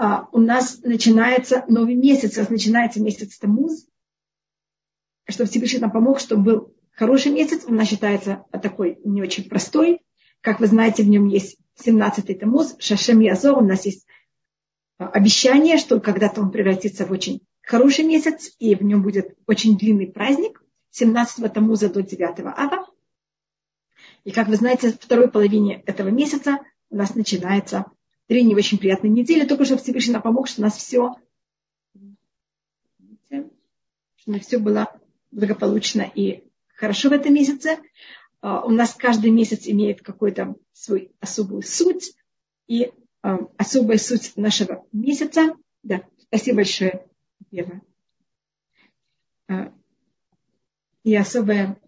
[0.00, 3.86] а, у нас начинается новый месяц, у нас начинается месяц Тамуз,
[5.28, 10.00] чтобы Всевышний нам помог, чтобы был хороший месяц, у нас считается такой не очень простой.
[10.40, 14.06] Как вы знаете, в нем есть 17-й Тамуз, Шашем Язор, у нас есть
[14.96, 19.76] а, обещание, что когда-то он превратится в очень хороший месяц, и в нем будет очень
[19.76, 20.62] длинный праздник,
[20.98, 22.86] 17-го Тамуза до 9 Ава.
[24.24, 26.58] И как вы знаете, в второй половине этого месяца
[26.88, 27.84] у нас начинается
[28.38, 31.16] не очень приятные недели, только чтобы Всевышний нам помог, что у нас все,
[33.28, 33.44] что
[34.26, 34.96] у нас все было
[35.32, 37.78] благополучно и хорошо в этом месяце.
[38.40, 42.14] А, у нас каждый месяц имеет какую-то свою особую суть.
[42.68, 45.56] И а, особая суть нашего месяца.
[45.82, 47.06] Да, спасибо большое,
[47.50, 47.80] Ева.
[49.48, 49.72] А,
[51.02, 51.80] и особая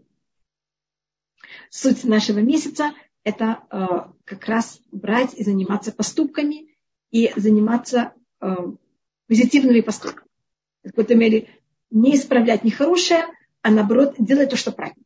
[1.70, 2.92] суть нашего месяца–
[3.24, 3.86] это э,
[4.24, 6.76] как раз брать и заниматься поступками
[7.10, 8.46] и заниматься э,
[9.28, 10.28] позитивными поступками.
[10.82, 11.48] В какой-то мере
[11.90, 13.26] не исправлять нехорошее,
[13.62, 15.04] а наоборот делать то, что правильно.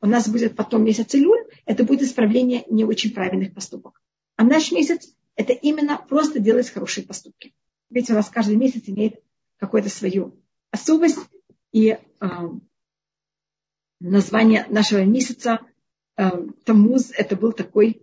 [0.00, 4.00] У нас будет потом месяц Илюль, это будет исправление не очень правильных поступок.
[4.36, 7.54] А наш месяц– это именно просто делать хорошие поступки.
[7.90, 9.22] Ведь у нас каждый месяц имеет
[9.58, 11.18] какую-то свою особость,
[11.72, 12.26] и э,
[14.00, 15.60] название нашего месяца
[16.64, 18.02] Тамуз, это был такой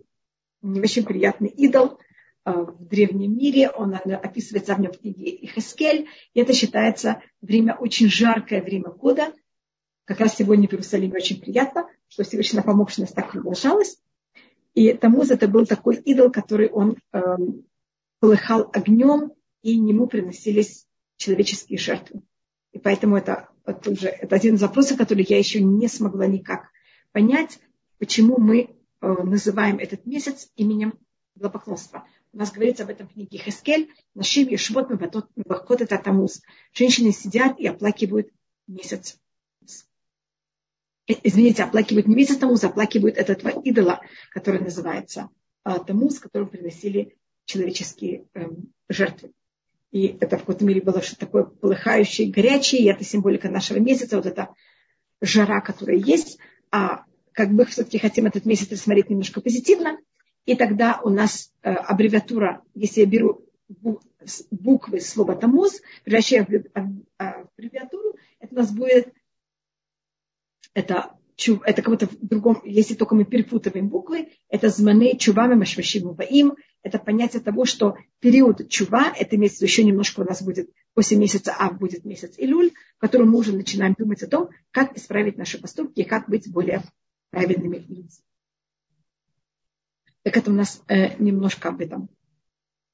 [0.62, 1.98] не очень приятный идол
[2.44, 3.70] э, в древнем мире.
[3.70, 6.08] Он описывается в нем в книге Ихескель.
[6.34, 9.32] И это считается время очень жаркое время года.
[10.04, 13.98] Как раз сегодня в Иерусалиме очень приятно, что Всевышний помог, что нас так продолжалось.
[14.74, 17.20] И Тамуз это был такой идол, который он э,
[18.20, 22.22] полыхал огнем, и нему приносились человеческие жертвы.
[22.72, 26.70] И поэтому это это, уже, это один из вопросов, который я еще не смогла никак
[27.12, 27.60] понять,
[27.98, 30.94] почему мы э, называем этот месяц именем
[31.36, 32.06] идолопоклонства.
[32.32, 36.42] У нас говорится об этом в книге Хескель, Нашим Ешвот Мабахот это Тамуз.
[36.72, 38.28] Женщины сидят и оплакивают
[38.66, 39.18] месяц.
[41.08, 44.00] Э, извините, оплакивают не месяц Тамуз, оплакивают этого идола,
[44.30, 45.30] который называется
[45.64, 47.16] э, Тамуз, которому приносили
[47.46, 49.32] человеческие эм, жертвы.
[49.90, 54.16] И это в какой-то мере было что-то такое полыхающее, горячее, и это символика нашего месяца,
[54.16, 54.54] вот эта
[55.22, 56.38] жара, которая есть.
[56.70, 57.06] А
[57.38, 59.96] как бы все-таки хотим этот месяц рассмотреть немножко позитивно.
[60.44, 63.46] И тогда у нас э, аббревиатура, если я беру
[64.50, 66.80] буквы слова тамуз, превращаю в
[67.16, 69.12] аббревиатуру, это у нас будет
[70.74, 71.12] это,
[71.64, 76.56] это как будто в другом, если только мы перепутываем буквы, это зманы чувами машвашим им,
[76.82, 81.54] это понятие того, что период чува, это месяц еще немножко у нас будет, после месяца
[81.56, 85.60] Ав будет месяц Илюль, в котором мы уже начинаем думать о том, как исправить наши
[85.60, 86.82] поступки и как быть более
[87.30, 88.08] правильными людьми.
[90.22, 92.08] Так это у нас э, немножко об этом.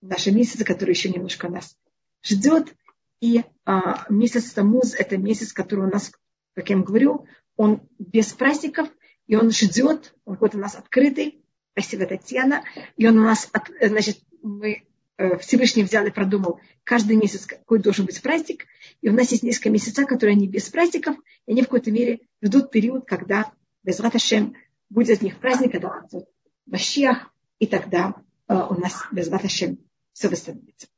[0.00, 1.76] Наши месяцы, который еще немножко нас
[2.22, 2.74] ждет.
[3.20, 6.12] И э, месяц Тамуз– это месяц, который у нас,
[6.54, 8.88] как я вам говорю, он без праздников,
[9.26, 12.62] и он ждет, он какой-то у нас открытый, Спасибо, Татьяна.
[12.96, 14.84] И он у нас, значит, мы
[15.18, 18.66] э, Всевышний взял и продумал каждый месяц, какой должен быть праздник.
[19.00, 21.16] И у нас есть несколько месяцев, которые они без праздников,
[21.46, 23.52] и они в какой-то мере ждут период, когда
[23.84, 24.54] без Раташем
[24.90, 26.28] будет от них праздник, когда будет
[26.66, 28.14] Машиах, и тогда
[28.48, 29.78] э, у нас без Раташем
[30.12, 30.88] все восстановится.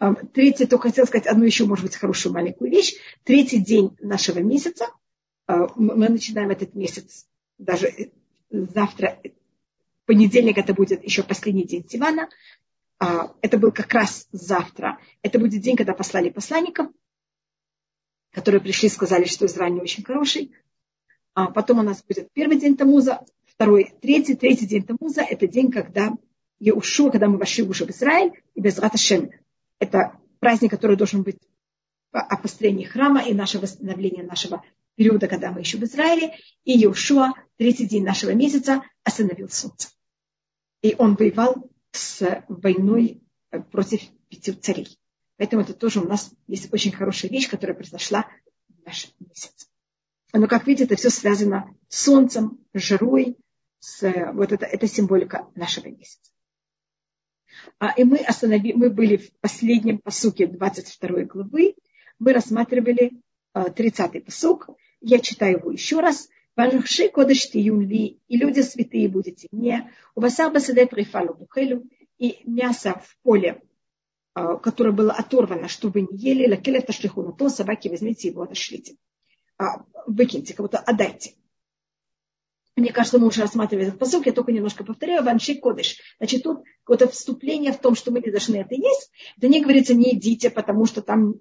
[0.00, 2.94] Э, третий, только хотел сказать одну еще, может быть, хорошую маленькую вещь.
[3.24, 4.86] Третий день нашего месяца,
[5.76, 7.26] мы начинаем этот месяц
[7.58, 8.12] даже
[8.50, 9.20] завтра,
[10.06, 12.28] понедельник это будет еще последний день Сивана.
[12.98, 14.98] А, это был как раз завтра.
[15.22, 16.88] Это будет день, когда послали посланников,
[18.30, 20.52] которые пришли и сказали, что Израиль не очень хороший.
[21.34, 25.22] А потом у нас будет первый день Тамуза, второй, третий, третий день Тамуза.
[25.22, 26.12] Это день, когда
[26.58, 29.30] Еушу, когда мы вошли уже в Израиль, и без Раташем.
[29.78, 31.38] Это праздник, который должен быть
[32.12, 34.62] о построении храма и наше восстановление нашего
[34.94, 36.36] периода, когда мы еще в Израиле.
[36.64, 39.88] И Еушуа, третий день нашего месяца, остановил солнце.
[40.82, 44.98] И он воевал с войной э, против пяти царей.
[45.36, 48.26] Поэтому это тоже у нас есть очень хорошая вещь, которая произошла
[48.68, 49.71] в наш месяц.
[50.32, 53.36] Но, как видите, это все связано с солнцем, с жарой,
[53.80, 56.30] с, э, вот это, это символика нашего месяца.
[57.78, 61.74] А, и мы, останови, мы были в последнем посуке 22 главы,
[62.18, 63.12] мы рассматривали
[63.54, 64.70] 30-й э, посук.
[65.00, 66.28] Я читаю его еще раз.
[66.54, 69.90] Ванши кодыш тиюнли, и люди святые будете мне.
[70.14, 71.88] У вас басаде прифалу бухелю,
[72.18, 73.62] и мясо в поле,
[74.34, 78.96] а, которое было оторвано, чтобы не ели, лакелев ташлиху на то, собаки возьмите его, отошлите.
[79.62, 81.34] А, выкиньте, кого-то отдайте.
[82.74, 85.98] мне кажется, мы уже рассматривали этот посыл, я только немножко повторяю, Ванши Кодыш.
[86.18, 89.12] Значит, тут какое-то вступление в том, что мы не должны это есть.
[89.36, 91.34] Это не говорится, не едите, потому что там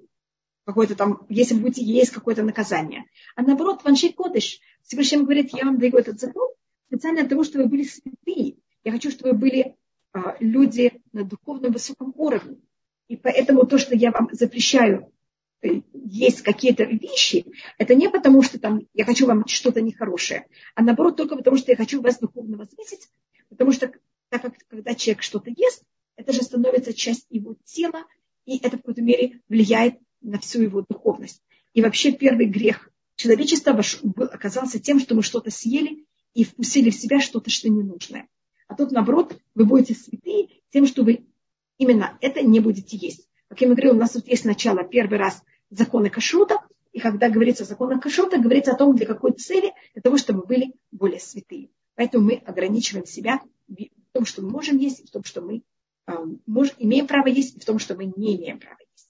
[0.65, 3.05] какое-то там, если будете есть какое-то наказание.
[3.35, 6.47] А наоборот, Ванши Кодыш, Всевышний говорит, я вам даю этот закон
[6.87, 8.57] специально для того, чтобы вы были святые.
[8.83, 9.75] Я хочу, чтобы вы были
[10.13, 12.57] а, люди на духовном высоком уровне.
[13.07, 15.11] И поэтому то, что я вам запрещаю
[15.61, 17.45] есть какие-то вещи,
[17.77, 21.71] это не потому, что там я хочу вам что-то нехорошее, а наоборот только потому, что
[21.71, 23.09] я хочу вас духовно возвысить,
[23.49, 23.91] потому что
[24.29, 25.83] так как когда человек что-то ест,
[26.15, 28.05] это же становится часть его тела,
[28.45, 31.41] и это в какой-то мере влияет на всю его духовность.
[31.73, 33.81] И вообще первый грех человечества
[34.31, 38.27] оказался тем, что мы что-то съели и впустили в себя что-то, что ненужное.
[38.67, 41.27] А тут, наоборот, вы будете святые тем, что вы
[41.77, 43.27] именно это не будете есть.
[43.47, 46.59] Как я говорила, у нас тут есть начало, первый раз законы кашрута,
[46.91, 50.39] и когда говорится о законах кашрута, говорится о том, для какой цели, для того, чтобы
[50.41, 51.69] мы были более святые.
[51.95, 55.63] Поэтому мы ограничиваем себя в том, что мы можем есть, в том, что мы
[56.07, 56.13] э,
[56.45, 59.09] можем, имеем право есть, и в том, что мы не имеем права есть.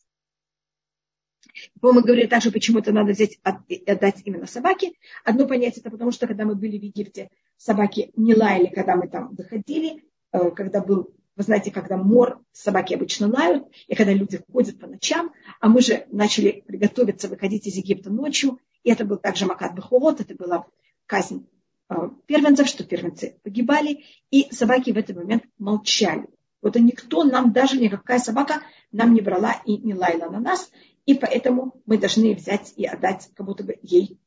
[1.81, 4.93] Мы говорили также, почему это надо взять и отдать именно собаке.
[5.23, 9.07] Одно понятие, это потому что, когда мы были в Египте, собаки не лаяли, когда мы
[9.07, 14.39] там выходили, э, когда был, вы знаете, когда мор, собаки обычно лают, и когда люди
[14.51, 19.17] ходят по ночам, а мы же начали приготовиться выходить из Египта ночью, и это был
[19.17, 20.67] также Макат Бахуот, это была
[21.07, 21.47] казнь
[21.89, 21.95] э,
[22.27, 26.27] первенцев, что первенцы погибали, и собаки в этот момент молчали.
[26.61, 28.61] Вот и никто нам, даже никакая собака
[28.91, 30.69] нам не брала и не лаяла на нас,
[31.07, 34.19] и поэтому мы должны взять и отдать как будто бы ей,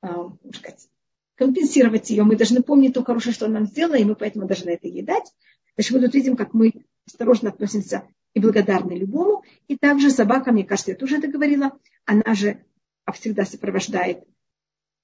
[0.00, 0.08] э,
[0.54, 0.88] сказать,
[1.36, 2.22] компенсировать ее.
[2.22, 5.02] Мы должны помнить то хорошее, что она нам сделала, и мы поэтому должны это ей
[5.02, 5.34] дать.
[5.76, 6.72] Значит, мы тут видим, как мы
[7.06, 9.44] осторожно относимся и благодарны любому.
[9.68, 12.64] И также собака, мне кажется, я тоже это говорила, она же
[13.12, 14.24] всегда сопровождает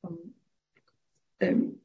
[0.02, 0.34] эм,
[1.40, 1.80] эм,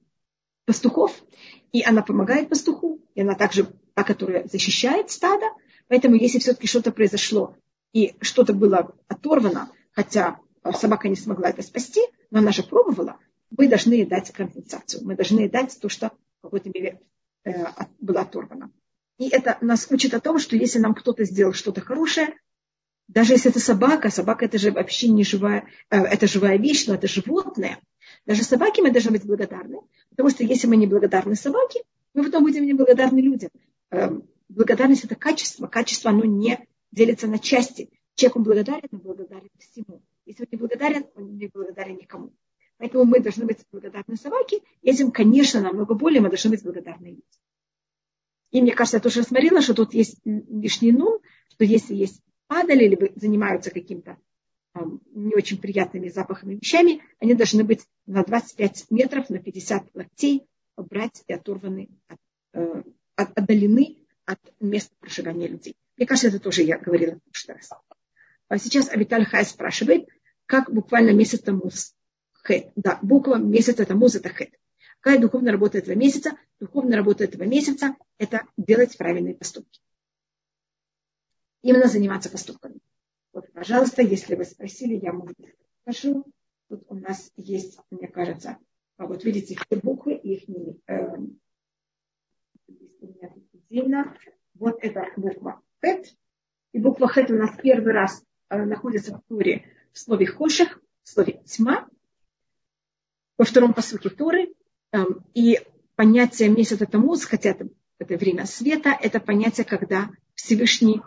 [0.65, 1.23] пастухов,
[1.71, 5.47] и она помогает пастуху, и она также та, которая защищает стадо.
[5.87, 7.55] Поэтому, если все-таки что-то произошло,
[7.93, 10.39] и что-то было оторвано, хотя
[10.73, 12.01] собака не смогла это спасти,
[12.31, 13.17] но она же пробовала,
[13.51, 15.05] мы должны дать компенсацию.
[15.05, 16.09] Мы должны дать то, что
[16.39, 16.99] в какой-то мере
[17.45, 17.51] э,
[17.99, 18.71] было оторвано.
[19.17, 22.35] И это нас учит о том, что если нам кто-то сделал что-то хорошее,
[23.07, 26.95] даже если это собака, собака это же вообще не живая, э, это живая вещь, но
[26.95, 27.79] это животное.
[28.25, 32.43] Даже собаке мы должны быть благодарны, потому что если мы не благодарны собаке, мы потом
[32.43, 33.49] будем неблагодарны людям.
[33.91, 34.09] Э,
[34.49, 36.59] благодарность это качество, качество оно не
[36.91, 37.89] делится на части.
[38.15, 40.01] Человек он благодарен, он благодарен всему.
[40.25, 42.31] Если он не благодарен, он не благодарен никому.
[42.83, 44.59] Поэтому мы должны быть благодарны собаке.
[44.81, 47.23] Этим, конечно, намного более мы должны быть благодарны людям.
[48.51, 52.85] И мне кажется, я тоже рассмотрела, что тут есть лишний нун, что если есть падали,
[52.85, 54.17] либо занимаются каким-то
[55.13, 60.45] не очень приятными запахами вещами, они должны быть на 25 метров, на 50 локтей
[60.75, 62.19] брать и оторваны, от,
[62.51, 62.83] э,
[63.15, 63.95] отдалены
[64.25, 65.77] от места проживания людей.
[65.95, 67.69] Мне кажется, это тоже я говорила в прошлый раз.
[68.49, 70.09] А сейчас Авиталь Хай спрашивает,
[70.47, 71.69] как буквально месяц тому
[72.45, 72.71] Хет.
[72.75, 74.53] Да, буква месяца Тамуз это Хет.
[74.99, 76.37] Какая духовная работа этого месяца?
[76.59, 79.81] Духовная работа этого месяца– это делать правильные поступки.
[81.61, 82.79] Именно заниматься поступками.
[83.31, 86.25] Вот, пожалуйста, если вы спросили, я, может быть, покажу.
[86.69, 88.57] Тут у нас есть, мне кажется,
[88.97, 91.17] а вот видите, все буквы, их не, э.
[94.55, 96.15] Вот это буква Хет.
[96.73, 101.09] И буква Хет у нас первый раз э, находится в туре в слове Хоших, в
[101.09, 101.89] слове тьма
[103.37, 104.53] во втором посылке Торы.
[104.91, 105.59] Эм, и
[105.95, 107.67] понятие месяца Тамуз, хотя это,
[107.99, 111.01] это время света, это понятие, когда Всевышний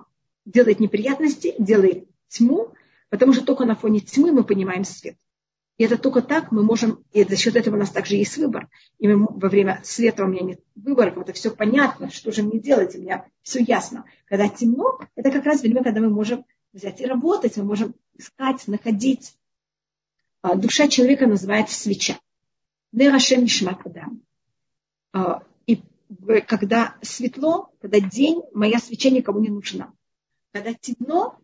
[0.45, 2.73] делает неприятности, делает тьму,
[3.11, 5.17] потому что только на фоне тьмы мы понимаем свет.
[5.79, 8.69] И это только так мы можем, и за счет этого у нас также есть выбор.
[8.99, 12.59] И мы, во время света у меня нет выбора, это все понятно, что же мне
[12.59, 14.05] делать, у меня все ясно.
[14.25, 18.67] Когда темно, это как раз время, когда мы можем взять и работать, мы можем искать,
[18.69, 19.35] находить,
[20.55, 22.19] душа человека называется свеча.
[22.93, 23.47] Нерашем.
[25.13, 25.83] А, и
[26.47, 29.93] когда светло, когда день, моя свеча никому не нужна.
[30.53, 31.39] Когда темно,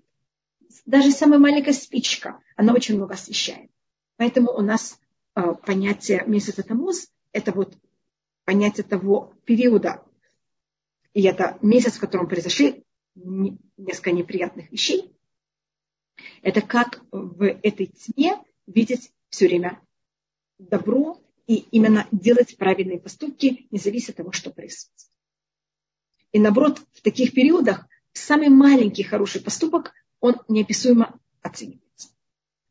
[0.87, 3.71] даже самая маленькая спичка, она очень много освещает.
[4.17, 4.99] Поэтому у нас
[5.35, 7.77] а, понятие месяца Тамуз– это вот
[8.45, 10.03] понятие того периода,
[11.15, 15.13] и это месяц, в котором произошли несколько неприятных вещей.
[16.43, 19.81] Это как в этой тьме видеть все время
[20.59, 25.09] добро и именно делать правильные поступки, не зависит от того, что происходит.
[26.33, 32.09] И наоборот, в таких периодах самый маленький хороший поступок, он неописуемо оценивается.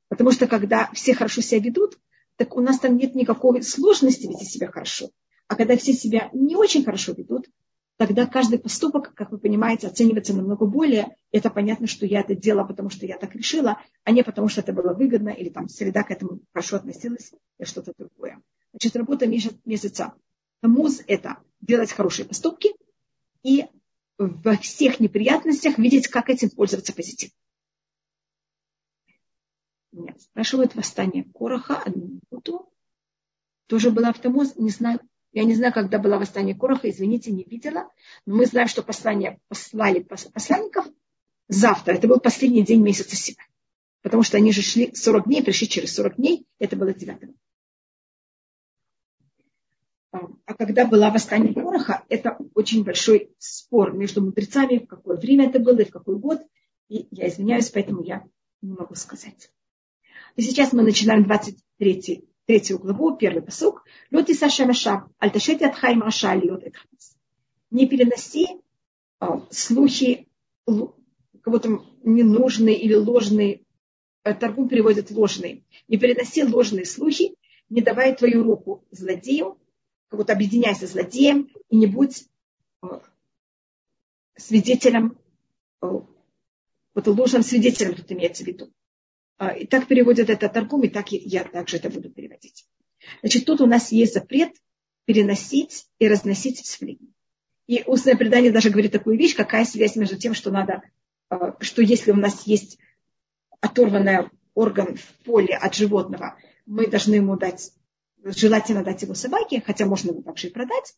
[0.07, 1.97] Потому что когда все хорошо себя ведут,
[2.37, 5.11] так у нас там нет никакой сложности вести себя хорошо.
[5.47, 7.47] А когда все себя не очень хорошо ведут,
[7.97, 11.15] тогда каждый поступок, как вы понимаете, оценивается намного более.
[11.31, 14.61] Это понятно, что я это делала, потому что я так решила, а не потому, что
[14.61, 18.41] это было выгодно, или там среда к этому хорошо относилась, или что-то другое.
[18.71, 20.13] Значит, работа месяца
[20.61, 22.69] Тамуз– это делать хорошие поступки
[23.43, 23.65] и
[24.17, 27.35] во всех неприятностях видеть, как этим пользоваться позитивно.
[29.91, 32.71] Нет, спрашивают восстание Короха, одну минуту.
[33.67, 34.19] Тоже была в
[34.57, 34.99] не знаю,
[35.33, 37.89] я не знаю, когда было восстание Короха, извините, не видела.
[38.25, 40.85] Но мы знаем, что послание послали посланников
[41.47, 41.93] завтра.
[41.93, 43.43] Это был последний день месяца себя.
[44.01, 46.45] Потому что они же шли 40 дней, пришли через 40 дней.
[46.59, 47.35] Это было 9
[50.11, 55.59] а когда была восстание Короха, это очень большой спор между мудрецами, в какое время это
[55.59, 56.41] было и в какой год.
[56.89, 58.25] И я извиняюсь, поэтому я
[58.61, 59.49] не могу сказать.
[60.35, 63.83] И сейчас мы начинаем 23 третью главу, первый посук.
[64.11, 66.63] Лоти Саша Машав, Альташети Атхайм Раша Льот
[67.69, 68.47] Не переноси
[69.19, 70.27] а, слухи
[71.41, 73.61] кого-то ненужные или ложные,
[74.23, 75.63] э, торгум переводит ложные.
[75.87, 77.35] Не переноси ложные слухи,
[77.69, 79.59] не давай твою руку злодею,
[80.11, 82.27] вот объединяйся с злодеем и не будь
[82.83, 82.87] э,
[84.35, 85.17] свидетелем,
[85.81, 85.87] э,
[86.93, 88.71] вот ложным свидетелем тут имеется в виду.
[89.41, 92.67] А, и так переводят это торгум, и так я также это буду переводить.
[93.21, 94.51] Значит, тут у нас есть запрет
[95.05, 97.07] переносить и разносить сплетни.
[97.65, 100.83] И устное предание даже говорит такую вещь, какая связь между тем, что надо,
[101.31, 102.77] э, что если у нас есть
[103.61, 107.73] оторванный орган в поле от животного, мы должны ему дать
[108.23, 110.93] желательно дать его собаке, хотя можно его также и продать.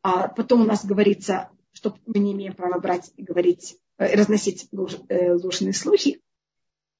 [0.00, 4.70] А потом у нас говорится, что мы не имеем права брать и говорить, э, разносить
[4.72, 6.22] э, ложные слухи.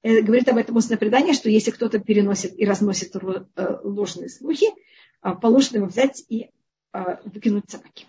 [0.07, 3.11] Э, говорит об этом устное предание, что если кто-то переносит и разносит
[3.83, 4.67] ложные слухи,
[5.41, 6.49] положено его взять и
[7.25, 8.05] выкинуть собаки.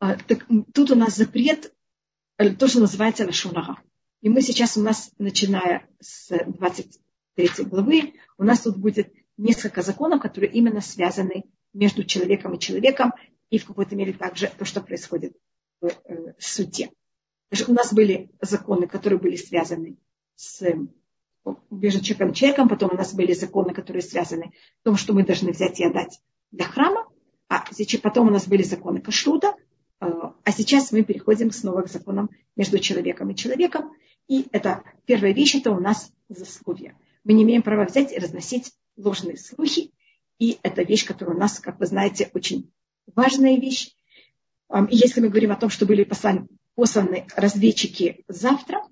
[0.00, 1.72] Так, тут у нас запрет,
[2.36, 3.80] то, что называется лашонара.
[4.20, 6.98] И мы сейчас у нас, начиная с 20
[7.36, 13.12] третьей главы, у нас тут будет несколько законов, которые именно связаны между человеком и человеком,
[13.50, 15.36] и в какой-то мере также то, что происходит
[15.80, 16.90] в э, суде.
[17.68, 19.98] У нас были законы, которые были связаны
[20.36, 20.62] с
[21.70, 25.24] между человеком и человеком, потом у нас были законы, которые связаны с том, что мы
[25.24, 26.20] должны взять и отдать
[26.52, 27.08] для храма,
[27.48, 27.64] а
[28.02, 29.56] потом у нас были законы кашрута,
[30.00, 33.92] э, а сейчас мы переходим снова к законам между человеком и человеком.
[34.28, 38.72] И это первая вещь, это у нас засловие мы не имеем права взять и разносить
[38.96, 39.92] ложные слухи.
[40.38, 42.72] И это вещь, которая у нас, как вы знаете, очень
[43.14, 43.94] важная вещь.
[44.88, 48.82] И если мы говорим о том, что были посланы, посланы разведчики завтра,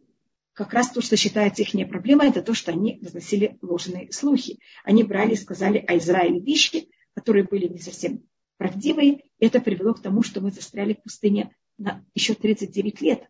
[0.53, 4.59] как раз то, что считается их проблемой, это то, что они разносили ложные слухи.
[4.85, 8.25] Они брали и сказали о Израиле вещи, которые были не совсем
[8.59, 9.23] правдивые.
[9.39, 13.23] Это привело к тому, что мы застряли в пустыне на еще 39 лет.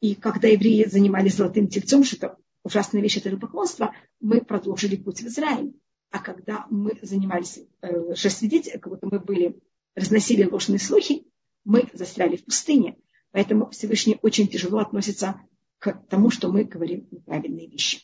[0.00, 5.22] И когда евреи занимались золотым тельцом, что это ужасная вещь, это рыбоплодство, мы продолжили путь
[5.22, 5.74] в Израиль.
[6.10, 9.58] А когда мы занимались э, лжесвидетелем, как будто мы были,
[9.94, 11.24] разносили ложные слухи,
[11.64, 12.96] мы застряли в пустыне.
[13.32, 15.40] Поэтому Всевышний очень тяжело относится
[15.78, 18.00] к тому, что мы говорим неправильные вещи.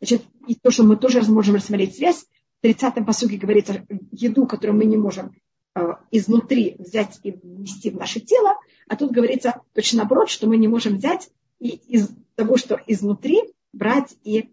[0.00, 2.26] Значит, и то, что мы тоже можем рассмотреть связь,
[2.60, 5.32] в 30-м посуге говорится еду, которую мы не можем
[5.74, 5.80] э,
[6.10, 8.54] изнутри взять и внести в наше тело,
[8.88, 13.42] а тут говорится точно наоборот, что мы не можем взять и из того, что изнутри,
[13.72, 14.50] брать и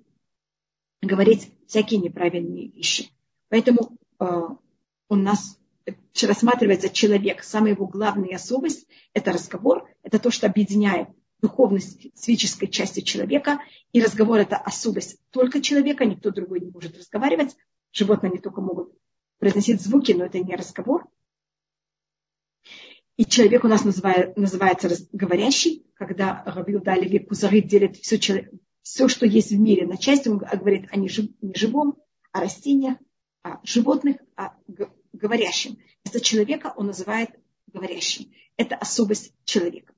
[1.01, 3.09] говорить всякие неправильные вещи.
[3.49, 4.25] Поэтому э,
[5.09, 5.57] у нас
[6.23, 11.09] рассматривается человек, самая его главная особость– это разговор, это то, что объединяет
[11.41, 13.59] духовность с физической частью человека,
[13.93, 17.55] и разговор– это особость только человека, никто другой не может разговаривать.
[17.91, 18.93] Животные не только могут
[19.39, 21.05] произносить звуки, но это не разговор.
[23.17, 28.17] И человек у нас называет, называется говорящий, когда Рабил Далеви Кузары делит все,
[28.81, 31.97] все, что есть в мире на части, он говорит о неживом,
[32.31, 32.97] о растениях,
[33.43, 34.55] о животных, о
[35.21, 35.77] говорящем.
[36.03, 37.29] Это человека он называет
[37.67, 38.31] говорящим.
[38.57, 39.93] Это особость человека.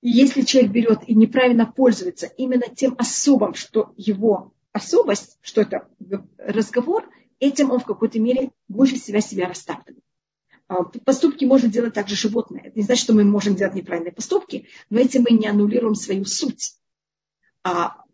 [0.00, 5.88] И если человек берет и неправильно пользуется именно тем особым, что его особость, что это
[6.38, 7.08] разговор,
[7.40, 10.04] этим он в какой-то мере больше себя себя растаптывает.
[10.68, 12.62] А, поступки может делать также животное.
[12.64, 16.24] Это не значит, что мы можем делать неправильные поступки, но этим мы не аннулируем свою
[16.24, 16.74] суть.
[17.64, 18.04] А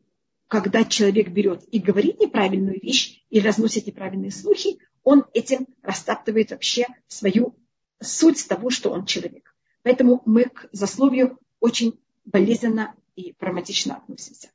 [0.48, 6.86] когда человек берет и говорит неправильную вещь и разносит неправильные слухи, он этим растаптывает вообще
[7.06, 7.54] свою
[8.00, 9.54] суть того, что он человек.
[9.82, 14.50] Поэтому мы к засловию очень болезненно и прагматично относимся.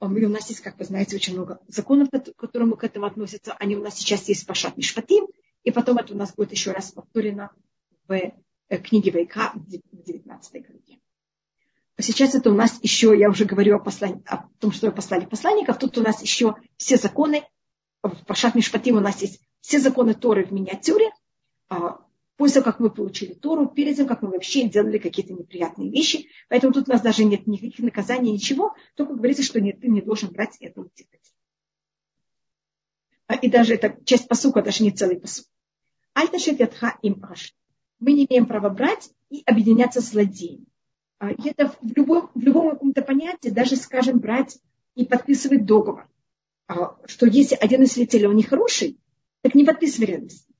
[0.00, 3.54] мы, у нас есть, как вы знаете, очень много законов, которые к этому относятся.
[3.54, 5.26] Они у нас сейчас есть Пашат Мишпатим,
[5.64, 7.50] и потом это у нас будет еще раз повторено
[8.06, 11.00] в э, книге Вайка в 19 главе.
[11.98, 15.78] Сейчас это у нас еще, я уже говорю о, послании, о том, что послали посланников,
[15.78, 17.42] тут у нас еще все законы,
[18.08, 21.10] в Пашат Мишпатим у нас есть все законы Торы в миниатюре,
[21.68, 22.00] а,
[22.36, 26.28] после того, как мы получили Тору, перед тем, как мы вообще делали какие-то неприятные вещи.
[26.48, 30.02] Поэтому тут у нас даже нет никаких наказаний, ничего, только говорится, что нет, ты не
[30.02, 31.20] должен брать эту утекать.
[33.42, 35.46] И даже эта часть посука, даже не целый посук.
[36.14, 37.22] Альташет ятха им
[37.98, 40.66] Мы не имеем права брать и объединяться с злодеями.
[41.18, 44.58] А, и это в любом, в любом каком-то понятии, даже, скажем, брать
[44.94, 46.08] и подписывать договор.
[46.68, 48.98] А, что если один из свидетелей, он нехороший,
[49.42, 50.56] так не подписывай рядом с ним.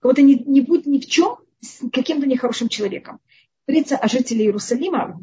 [0.00, 3.20] Кого-то не, не будет ни в чем с каким-то нехорошим человеком.
[3.66, 5.20] Говорится о жителях Иерусалима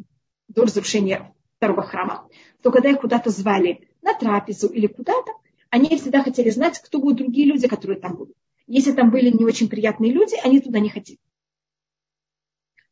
[0.47, 2.29] до разрушения второго храма,
[2.61, 5.31] то когда их куда-то звали на трапезу или куда-то,
[5.69, 8.37] они всегда хотели знать, кто будут другие люди, которые там будут.
[8.67, 11.19] Если там были не очень приятные люди, они туда не хотели.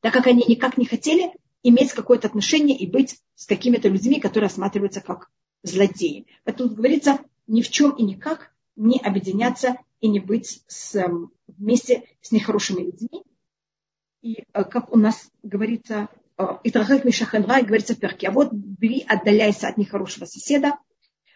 [0.02, 1.32] Так как они никак не хотели
[1.64, 5.30] иметь какое-то отношение и быть с какими-то людьми, которые рассматриваются как
[5.68, 6.28] злодеи.
[6.44, 12.04] Поэтому говорится, ни в чем и никак не объединяться и не быть с, эм, вместе
[12.22, 13.24] с нехорошими людьми.
[14.22, 19.06] И э, как у нас говорится, э, Итрахак Мишаханра говорится в перке, а вот бери,
[19.08, 20.74] отдаляйся от нехорошего соседа,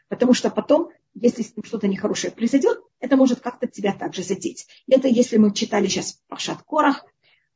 [0.07, 4.67] потому что потом, если с ним что-то нехорошее произойдет, это может как-то тебя также задеть.
[4.88, 7.05] И это если мы читали сейчас Пашат Корах,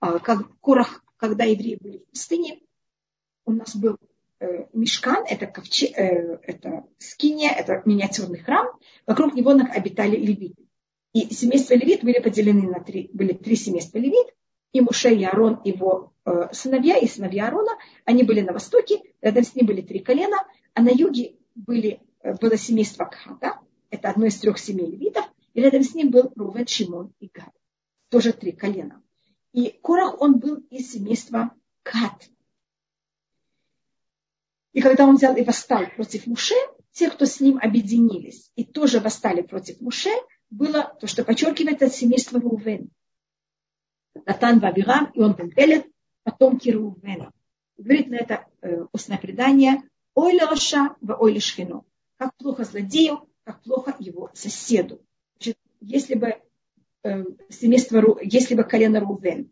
[0.02, 2.60] э, как Корах, когда евреи были в пустыне,
[3.46, 3.98] у нас был
[4.74, 8.68] мешкан, это, ковче, э, это скиния, это миниатюрный храм,
[9.06, 10.64] вокруг него обитали левиты.
[11.14, 14.34] И семейство левит были поделены на три, были три семейства левит,
[14.72, 17.72] и Муше, и Аарон, его э, сыновья и сыновья Аарона,
[18.06, 20.38] они были на востоке, рядом с ним были три колена,
[20.74, 23.60] а на юге были, э, было семейство Кхата,
[23.92, 27.52] это одно из трех семей левитов, и рядом с ним был Рувен, Шимон и Гад,
[28.10, 29.04] тоже три колена.
[29.54, 32.30] И Корах, он был из семейства Кат.
[34.74, 36.56] И когда он взял и восстал против Муше,
[36.92, 40.10] те, кто с ним объединились и тоже восстали против Муше,
[40.50, 42.90] было то, что подчеркивает это семейство Рувен.
[44.26, 45.84] Натан Вавирам и он Бен
[46.24, 47.32] потомки Рувена.
[47.78, 49.82] Говорит на это э, устное предание
[50.14, 51.86] «Ой Раша в ой шхину».
[52.18, 55.02] Как плохо злодею, как плохо его соседу.
[55.38, 56.36] Значит, если бы
[57.04, 59.50] э, семейство, если бы колено Рувен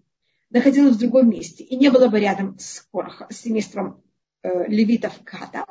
[0.51, 4.01] находилось в другом месте и не было бы рядом с, Корах, с семейством
[4.43, 5.65] левитов Ката,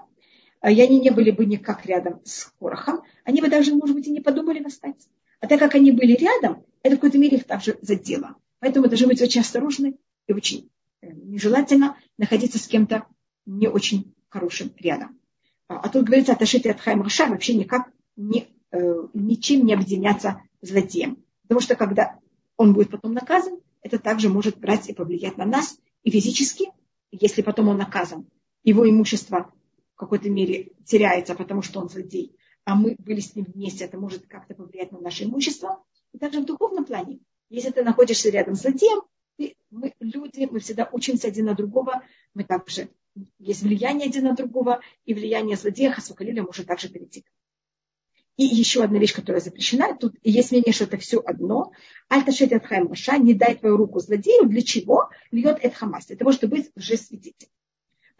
[0.63, 4.07] э, и они не были бы никак рядом с Корохом, они бы даже, может быть,
[4.07, 5.09] и не подумали восстать.
[5.41, 8.37] А так как они были рядом, это в какой-то мере их также задело.
[8.59, 13.07] Поэтому должны быть очень осторожны и очень э, нежелательно находиться с кем-то
[13.47, 15.19] не очень хорошим рядом.
[15.69, 18.79] А, а тут говорится, отошли от Хайм Раша вообще никак не, э,
[19.15, 21.23] ничем не объединяться злодеем.
[21.43, 22.19] Потому что когда
[22.57, 26.67] он будет потом наказан, это также может брать и повлиять на нас и физически,
[27.11, 28.27] если потом он наказан.
[28.63, 29.53] Его имущество
[29.95, 33.99] в какой-то мере теряется, потому что он злодей а мы были с ним вместе, это
[33.99, 35.83] может как-то повлиять на наше имущество.
[36.13, 37.21] И также в духовном плане.
[37.49, 39.03] Если ты находишься рядом с злодеем,
[39.71, 42.03] мы люди, мы всегда учимся один на другого,
[42.35, 42.89] мы также
[43.39, 47.25] есть влияние один на другого, и влияние злодея Хасвакалиля может также перейти.
[48.37, 51.73] И еще одна вещь, которая запрещена, тут есть мнение, что это все одно.
[52.09, 55.11] Альташет Эдхайм Маша, не дай твою руку злодею, для чего?
[55.31, 57.51] Льет Эдхамас, для того, чтобы быть лжесвидетелем.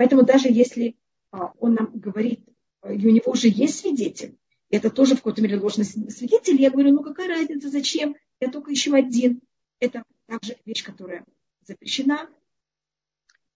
[0.01, 0.97] Поэтому даже если
[1.31, 2.41] а, он нам говорит
[2.89, 4.39] и у него уже есть свидетель.
[4.71, 6.59] Это тоже в какой-то мере ложный свидетель.
[6.59, 8.17] Я говорю, ну какая разница, зачем?
[8.41, 9.43] Я только еще один.
[9.79, 11.23] Это также вещь, которая
[11.67, 12.31] запрещена.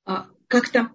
[0.05, 0.93] А, как-то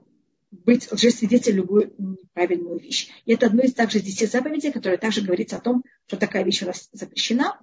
[0.51, 3.09] быть лжесвидетелем любую неправильную вещь.
[3.25, 6.61] И это одно из также десяти заповедей, которое также говорится о том, что такая вещь
[6.61, 7.59] у нас запрещена.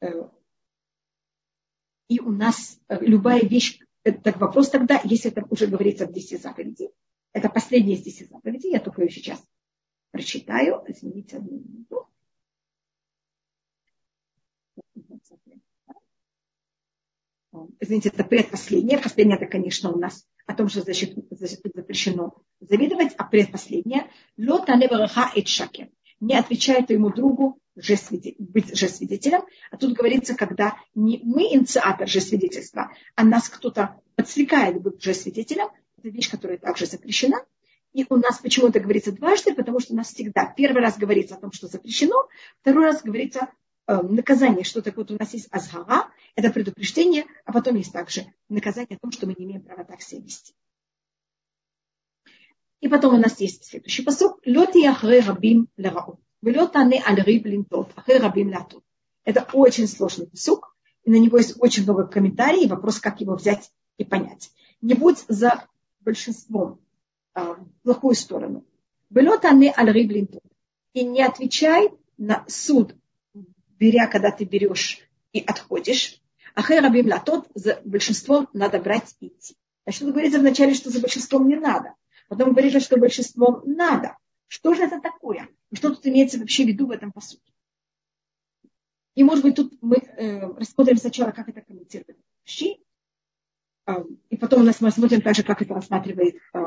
[0.00, 0.08] Э,
[2.08, 6.36] и у нас э, любая вещь, это вопрос тогда, если это уже говорится в десяти
[6.36, 6.90] заповедей,
[7.32, 9.42] это последняя из десяти заповедей, я только ее сейчас
[10.12, 10.84] прочитаю.
[10.86, 12.08] Извините одну минуту.
[17.80, 18.98] Извините, это предпоследнее.
[18.98, 25.44] Последнее, это, конечно, у нас о том, что запрещено завидовать, а предпоследнее лота невараха и
[25.44, 25.90] шакер.
[26.20, 29.42] Не отвечает ему другу быть же свидетелем.
[29.70, 35.12] А тут говорится, когда не мы инициатор же свидетельства, а нас кто-то подстрекает быть же
[35.14, 37.44] свидетелем, это вещь, которая также запрещена.
[37.92, 41.40] И у нас почему-то говорится дважды, потому что у нас всегда первый раз говорится о
[41.40, 42.28] том, что запрещено,
[42.60, 43.48] второй раз говорится
[43.86, 48.26] э, наказание, что такое вот у нас есть азгара, это предупреждение, а потом есть также
[48.50, 50.54] наказание о том, что мы не имеем права так себя вести.
[52.80, 54.36] И потом у нас есть следующий посуд.
[54.44, 56.20] Лоти ахре рабим лераут.
[56.42, 57.90] Велетане аль риб линтот.
[57.96, 58.84] Ахре рабим латут.
[59.24, 60.60] Это очень сложный посуд.
[61.04, 62.70] И на него есть очень много комментариев.
[62.70, 64.50] Вопрос, как его взять и понять.
[64.82, 65.64] Не будь за
[66.00, 66.80] большинством
[67.34, 68.64] в плохую сторону.
[69.10, 70.42] Велетане аль риб линтот.
[70.92, 72.94] И не отвечай на суд,
[73.78, 75.00] беря, когда ты берешь
[75.32, 76.20] и отходишь.
[76.54, 79.56] Ахэ рабим латот, за большинством надо брать и идти.
[79.84, 81.94] Значит, тут говорится вначале, что за большинством не надо.
[82.28, 84.16] Потом говорится, что большинством надо.
[84.48, 85.48] Что же это такое?
[85.72, 87.52] Что тут имеется вообще в виду в этом посуде?
[89.14, 92.78] И, может быть, тут мы э, рассмотрим сначала, как это комментирует Щи,
[93.86, 93.92] э,
[94.28, 96.58] и потом у нас мы рассмотрим также, как это рассматривает э,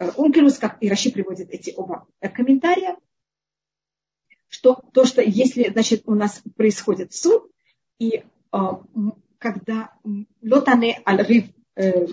[0.00, 2.96] э, Ункерус, как и Раши приводит эти оба э, комментария,
[4.48, 7.50] что то, что если, значит, у нас происходит суд,
[7.98, 8.58] и э,
[9.38, 9.94] когда
[10.42, 11.00] лотане
[11.76, 12.06] э,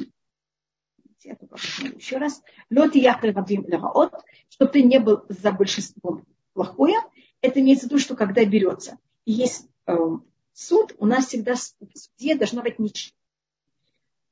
[1.27, 4.13] я только посмотрю еще раз, лоти рабим лараот,
[4.49, 6.97] чтобы ты не был за большинством плохое,
[7.41, 9.95] это имеется в виду, что когда берется и есть э,
[10.53, 13.13] суд, у нас всегда в суде должна быть ничья.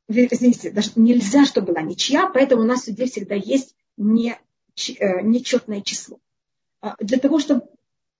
[0.07, 5.21] Извините, даже нельзя, чтобы была ничья, поэтому у нас в суде всегда есть не, э,
[5.21, 6.19] нечетное число.
[6.81, 7.67] А для того, чтобы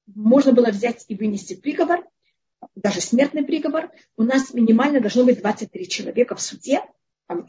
[0.08, 2.06] можно было взять и вынести приговор,
[2.76, 6.82] даже смертный приговор, у нас минимально должно быть 23 человека в суде,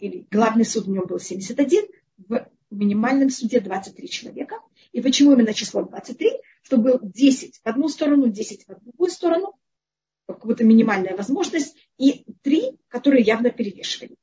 [0.00, 1.86] или главный суд в нем был 71,
[2.28, 4.56] в минимальном суде 23 человека.
[4.92, 6.30] И почему именно число 23?
[6.62, 9.54] Чтобы был 10 в одну сторону, 10 в другую сторону,
[10.26, 14.16] какая-то минимальная возможность, и 3, которые явно перевешивали.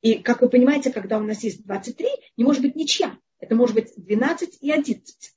[0.00, 3.18] И, как вы понимаете, когда у нас есть 23, не может быть ничья.
[3.40, 5.34] Это может быть 12 и 11.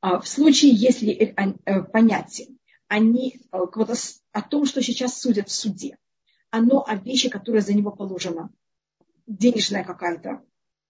[0.00, 2.48] А в случае, если э, понятие,
[2.88, 5.98] они э, о том, что сейчас судят в суде,
[6.52, 8.50] оно о вещи, которая за него положена.
[9.26, 10.42] Денежная какая-то,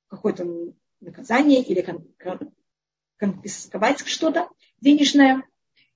[0.09, 1.87] какое-то наказание или
[3.17, 4.49] конфисковать что-то
[4.81, 5.45] денежное.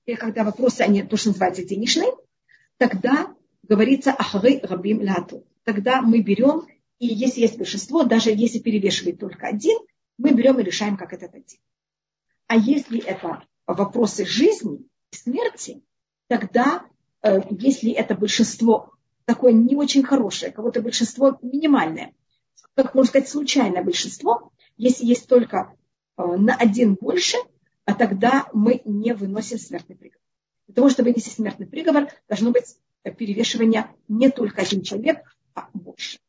[0.05, 2.13] И когда вопросы, они то, что называется денежные,
[2.77, 5.45] тогда говорится ахары рабим лату.
[5.63, 6.65] Тогда мы берем,
[6.99, 9.77] и если есть большинство, даже если перевешивает только один,
[10.17, 11.59] мы берем и решаем, как этот один.
[12.47, 15.83] А если это вопросы жизни и смерти,
[16.27, 16.85] тогда,
[17.21, 18.93] э, если это большинство
[19.27, 22.13] такое не очень хорошее, кого-то большинство минимальное,
[22.75, 25.75] как можно сказать, случайное большинство, если есть только
[26.15, 27.37] э, на один больше,
[27.83, 30.23] а тогда мы не выносим смертный приговор.
[30.67, 32.77] Для того, чтобы вынести смертный приговор, должно быть
[33.17, 35.19] перевешивание не только один человек,
[35.53, 36.19] а больше.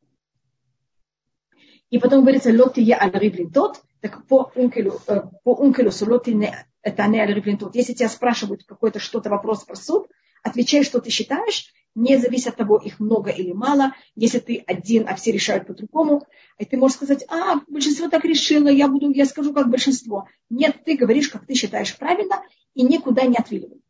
[1.91, 3.13] И потом говорится, лоти я аль
[3.53, 7.77] тот, так по ункелю, э, по ункелю лоти это не аль тот.
[7.77, 10.09] Если тебя спрашивают какой-то что-то вопрос про суд,
[10.49, 13.95] отвечай, что ты считаешь, не зависит от того, их много или мало.
[14.15, 16.27] Если ты один, а все решают по-другому,
[16.59, 20.29] и ты можешь сказать, а, большинство так решило, я, буду, я скажу, как большинство.
[20.49, 22.43] Нет, ты говоришь, как ты считаешь правильно,
[22.75, 23.81] и никуда не отвиливай.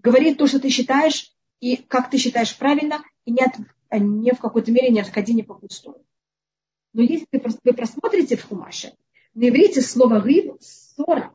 [0.00, 3.54] Говори то, что ты считаешь, и как ты считаешь правильно, и не, от,
[3.90, 6.04] не в какой-то мере не отходи ни по какую.
[6.92, 8.92] Но если вы просмотрите в Хумаше,
[9.34, 11.34] на иврите слово «рыб» ссора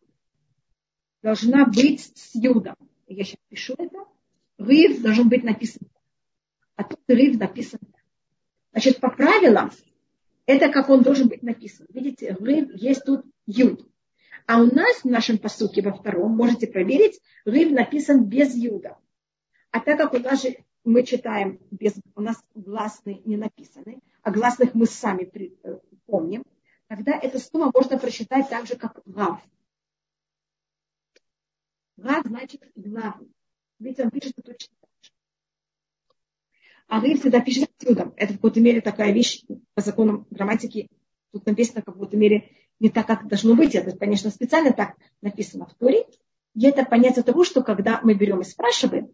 [1.24, 2.76] должна быть с юдом.
[3.08, 4.06] Я сейчас пишу это.
[4.58, 5.88] Рыв должен быть написан
[6.78, 7.82] а тут рыв написан.
[8.72, 9.72] Значит, по правилам,
[10.46, 11.88] это как он должен быть написан.
[11.89, 13.89] Видите, рыв есть тут юд.
[14.46, 18.98] А у нас в нашем посуке во втором, можете проверить, рыв написан без юда.
[19.72, 24.32] А так как у нас же мы читаем, без, у нас гласные не написаны, а
[24.32, 26.46] гласных мы сами при, э, помним,
[26.88, 29.41] тогда это слово можно прочитать так же, как гав.
[31.98, 33.34] Гав значит главный.
[33.79, 34.77] Видите, он пишет точно
[36.87, 38.13] а вы всегда пишете отсюда.
[38.15, 40.89] Это в какой-то мере такая вещь по законам грамматики.
[41.31, 43.75] Тут написано в какой-то мере не так, как должно быть.
[43.75, 46.05] Это, конечно, специально так написано в Торе.
[46.55, 49.11] И это понятие того, что когда мы берем и спрашиваем,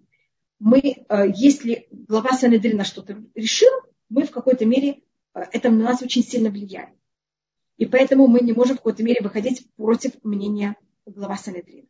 [0.60, 3.72] мы, э, если глава Санедрина что-то решил,
[4.10, 5.02] мы в какой-то мере,
[5.34, 6.90] э, это на нас очень сильно влияет.
[7.78, 11.88] И поэтому мы не можем в какой-то мере выходить против мнения глава Санедрина.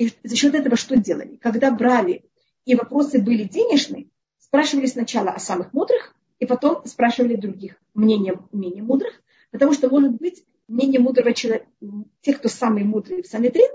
[0.00, 1.36] И за счет этого что делали?
[1.36, 2.24] Когда брали,
[2.64, 4.08] и вопросы были денежные,
[4.38, 9.12] спрашивали сначала о самых мудрых, и потом спрашивали других мнение менее мудрых,
[9.50, 11.66] потому что, может быть, мнение мудрого человека,
[12.22, 13.68] тех, кто самые мудрые в Санедрин,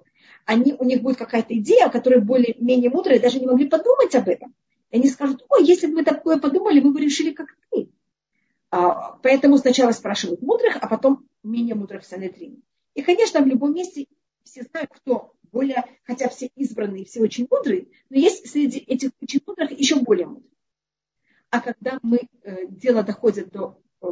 [0.46, 4.28] они, у них будет какая-то идея, о которой более-менее мудрые даже не могли подумать об
[4.28, 4.56] этом.
[4.90, 7.92] И они скажут, ой, если бы мы такое подумали, мы бы решили, как ты.
[8.72, 12.62] А, поэтому сначала спрашивают мудрых, а потом менее мудрых в Санедрине.
[12.96, 14.08] И, конечно, в любом месте
[14.44, 19.42] все знают, кто более, хотя все избранные, все очень мудрые, но есть среди этих очень
[19.48, 20.52] мудрых еще более мудрые.
[21.50, 24.08] А когда мы, э, дело доходит до э,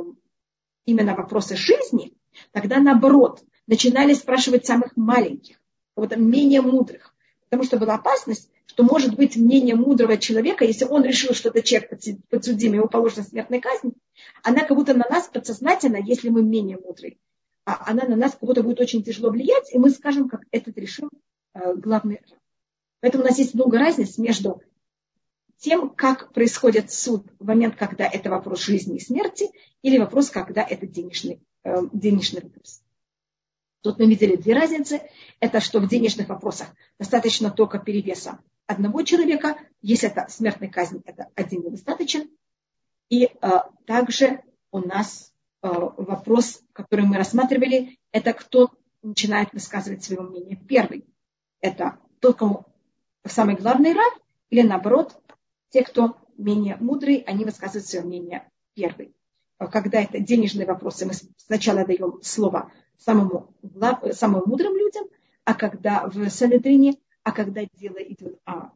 [0.85, 2.13] именно вопроса жизни,
[2.51, 5.57] Тогда наоборот, начинали спрашивать самых маленьких,
[5.95, 7.13] вот менее мудрых.
[7.45, 11.65] Потому что была опасность, что может быть мнение мудрого человека, если он решил, что этот
[11.65, 11.91] человек
[12.29, 13.93] подсудим, ему положена смертная казнь,
[14.41, 17.17] она как будто на нас подсознательно, если мы менее мудрые,
[17.65, 21.09] она на нас будто будет очень тяжело влиять, и мы скажем, как этот решил
[21.53, 22.21] э, главный.
[22.99, 24.61] Поэтому у нас есть много разниц между
[25.57, 29.49] тем, как происходит суд в момент, когда это вопрос жизни и смерти,
[29.81, 32.81] или вопрос, когда это денежный, э, денежный вопрос.
[33.81, 35.01] Тут мы видели две разницы.
[35.41, 39.57] Это что в денежных вопросах достаточно только перевеса одного человека.
[39.81, 42.29] Если это смертная казнь, это один недостаточен.
[43.09, 43.29] И э,
[43.85, 45.32] также у нас
[45.63, 48.71] вопрос, который мы рассматривали, это кто
[49.01, 51.05] начинает высказывать свое мнение первый.
[51.61, 52.65] Это кому
[53.25, 54.13] самый главный раб,
[54.49, 55.17] или наоборот,
[55.69, 59.15] те, кто менее мудрый, они высказывают свое мнение первый.
[59.57, 63.55] Когда это денежные вопросы, мы сначала даем слово самому,
[64.11, 65.05] самым мудрым людям,
[65.45, 68.71] а когда в Санедрине, а когда дело идет о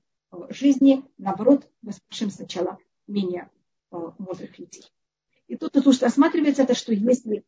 [0.50, 3.50] жизни, наоборот, мы спрашиваем сначала менее
[3.92, 4.86] мудрых людей.
[5.48, 7.44] И тут то, что осматривается, это что если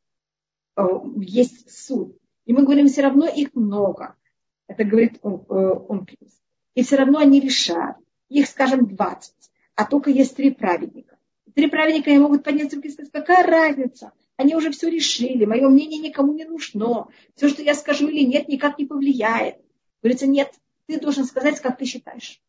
[1.18, 4.16] есть суд, и мы говорим, все равно их много,
[4.68, 6.08] это говорит он, он
[6.76, 7.98] и все равно они решают,
[8.30, 9.34] их, скажем, 20,
[9.76, 11.18] а только есть три праведника.
[11.54, 15.68] Три праведника не могут поднять руки и сказать, какая разница, они уже все решили, мое
[15.68, 19.58] мнение никому не нужно, все, что я скажу или нет, никак не повлияет.
[20.02, 20.54] Говорится, нет,
[20.86, 22.42] ты должен сказать, как ты считаешь.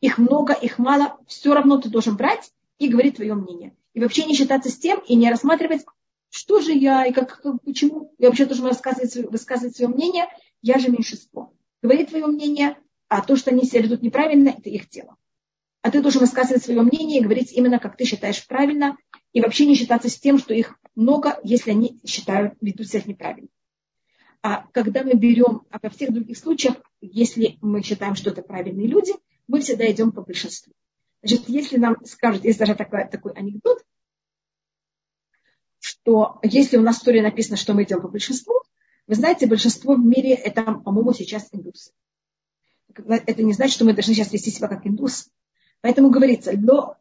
[0.00, 3.76] Их много, их мало, все равно ты должен брать и говорить твое мнение.
[3.96, 5.86] И вообще не считаться с тем и не рассматривать,
[6.28, 8.12] что же я и как, почему.
[8.18, 10.26] Я вообще должен высказывать, высказывать свое мнение,
[10.60, 11.54] я же меньшинство.
[11.80, 12.76] Говори твое мнение,
[13.08, 15.16] а то, что они себя ведут неправильно, это их дело.
[15.80, 18.98] А ты должен высказывать свое мнение и говорить именно, как ты считаешь правильно,
[19.32, 23.48] и вообще не считаться с тем, что их много, если они считают, ведут себя неправильно.
[24.42, 28.88] А когда мы берем, а во всех других случаях, если мы считаем, что это правильные
[28.88, 29.14] люди,
[29.48, 30.74] мы всегда идем по большинству.
[31.26, 33.84] Значит, если нам скажут, есть даже такой, такой анекдот,
[35.80, 38.54] что если у нас в истории написано, что мы идем по большинству,
[39.08, 41.90] вы знаете, большинство в мире это, по-моему, сейчас индусы.
[42.94, 45.30] Это не значит, что мы должны сейчас вести себя как индусы.
[45.80, 46.96] Поэтому говорится, но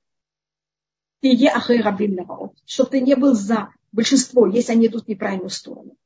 [2.66, 5.98] чтобы ты не был за большинство, если они идут в неправильную сторону.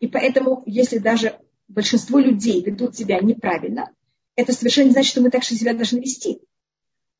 [0.00, 3.92] И поэтому, если даже большинство людей ведут себя неправильно,
[4.34, 6.40] это совершенно не значит, что мы так же себя должны вести.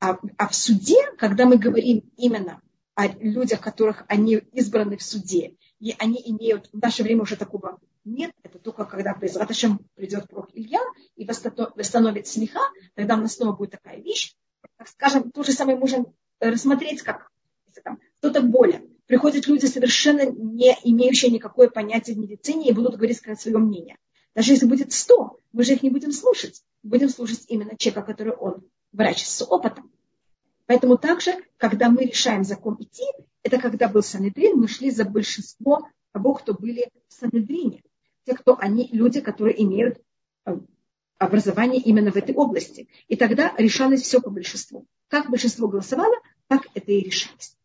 [0.01, 2.61] А, а в суде, когда мы говорим именно
[2.95, 7.79] о людях, которых они избраны в суде, и они имеют, в наше время уже такого
[8.05, 10.81] нет, это только когда Безраташем придет пророк Илья
[11.17, 12.61] и восстановит смеха,
[12.95, 14.35] тогда у нас снова будет такая вещь.
[14.77, 16.07] Так скажем, то же самое можем
[16.41, 17.31] рассмотреть, как
[18.19, 23.59] кто-то болен приходят люди, совершенно не имеющие никакое понятие в медицине, и будут говорить свое
[23.59, 23.97] мнение.
[24.35, 26.63] Даже если будет сто, мы же их не будем слушать.
[26.83, 28.65] Будем слушать именно человека, который он
[28.97, 29.91] врач с опытом.
[30.67, 33.05] Поэтому также, когда мы решаем закон идти,
[33.43, 37.83] это когда был Санедрин, мы шли за большинство того, кто были в Санедрине.
[38.25, 40.01] Те, кто они, люди, которые имеют
[40.47, 40.59] э,
[41.19, 42.89] образование именно в этой области.
[43.07, 44.87] И тогда решалось все по большинству.
[45.09, 46.17] Как большинство голосовало,
[46.49, 47.57] так это и решалось.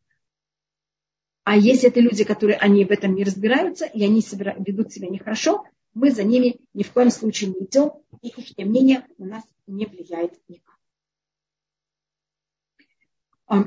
[1.43, 5.09] А если это люди, которые они в этом не разбираются, и они себя, ведут себя
[5.09, 5.65] нехорошо,
[5.95, 9.87] мы за ними ни в коем случае не идем, и их мнение на нас не
[9.87, 10.70] влияет никак.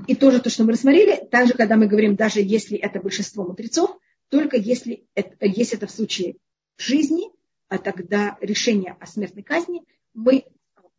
[0.07, 3.99] И тоже то, что мы рассмотрели, также, когда мы говорим, даже если это большинство мудрецов,
[4.31, 6.37] только если это, если это в случае
[6.79, 7.31] жизни,
[7.69, 9.83] а тогда решение о смертной казни,
[10.15, 10.47] мы,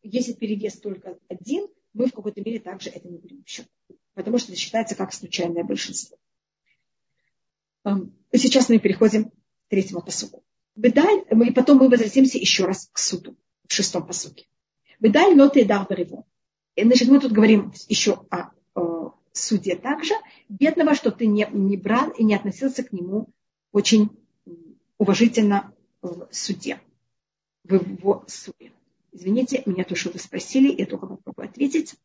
[0.03, 3.67] если перевес только один, мы в какой-то мере также это не берем в счет.
[4.13, 6.17] Потому что это считается как случайное большинство.
[8.31, 9.33] Сейчас мы переходим к
[9.69, 10.05] третьему.
[10.75, 13.35] Бедаль, и потом мы возвратимся еще раз к суду
[13.67, 14.45] в шестом посуке.
[14.99, 16.23] Бедаль ноты дар барево.
[16.77, 18.51] Значит, мы тут говорим еще о
[19.37, 20.13] суде также.
[20.49, 23.29] Бедного, что ты не, не брал и не относился к нему
[23.71, 24.09] очень
[24.97, 26.79] уважительно в суде,
[27.63, 28.71] в его суде.
[29.11, 31.95] Извините, меня тоже вы спросили, я только попробую ответить.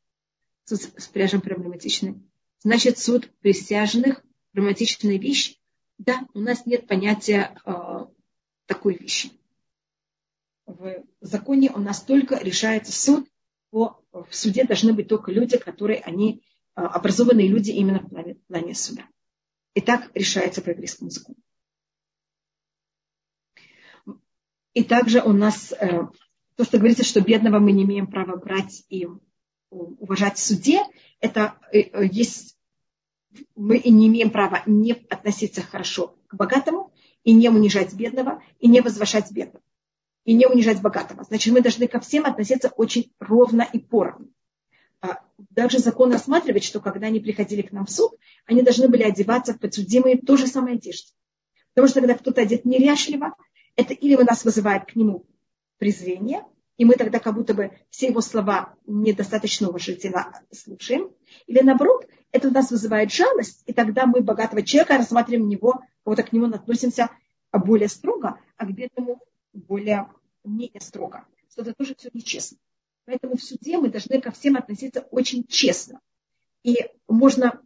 [0.64, 2.20] Суд с пряжем проблематичный.
[2.62, 5.56] Значит, суд присяжных проблематичная вещь,
[5.98, 8.06] да, у нас нет понятия э,
[8.66, 9.30] такой вещи.
[10.66, 13.28] В законе у нас только решается суд,
[13.70, 16.42] по, в суде должны быть только люди, которые они
[16.86, 19.04] образованные люди именно в плане, в плане суда.
[19.74, 21.38] И так решается по еврейскому закону.
[24.72, 26.06] И также у нас э,
[26.56, 29.06] то, что говорится, что бедного мы не имеем права брать и
[29.70, 30.82] уважать в суде,
[31.20, 32.56] это э, есть
[33.54, 38.80] мы не имеем права не относиться хорошо к богатому и не унижать бедного, и не
[38.80, 39.64] возвышать бедного,
[40.24, 41.24] и не унижать богатого.
[41.24, 44.28] Значит, мы должны ко всем относиться очень ровно и поровну.
[45.50, 48.12] Даже закон рассматривает, что когда они приходили к нам в суд,
[48.46, 51.12] они должны были одеваться в подсудимые то же самое одежде.
[51.74, 53.34] Потому что когда кто-то одет неряшливо,
[53.76, 55.26] это или у нас вызывает к нему
[55.78, 56.44] презрение,
[56.76, 61.10] и мы тогда как будто бы все его слова недостаточно уважительно слушаем,
[61.46, 66.22] или наоборот, это у нас вызывает жалость, и тогда мы богатого человека рассматриваем него, будто
[66.22, 67.10] к нему относимся
[67.52, 69.20] более строго, а к бедному
[69.52, 70.08] более
[70.44, 71.26] не строго.
[71.50, 72.58] Что это тоже все нечестно.
[73.10, 75.98] Поэтому в суде мы должны ко всем относиться очень честно.
[76.62, 76.76] И
[77.08, 77.60] можно,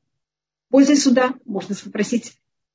[0.70, 2.32] пользуясь суда, можно попросить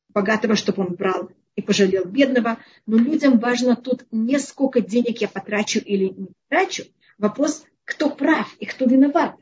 [0.09, 2.59] богатого, чтобы он брал и пожалел бедного.
[2.85, 6.83] Но людям важно тут не сколько денег я потрачу или не потрачу.
[7.17, 9.33] Вопрос, кто прав и кто виноват.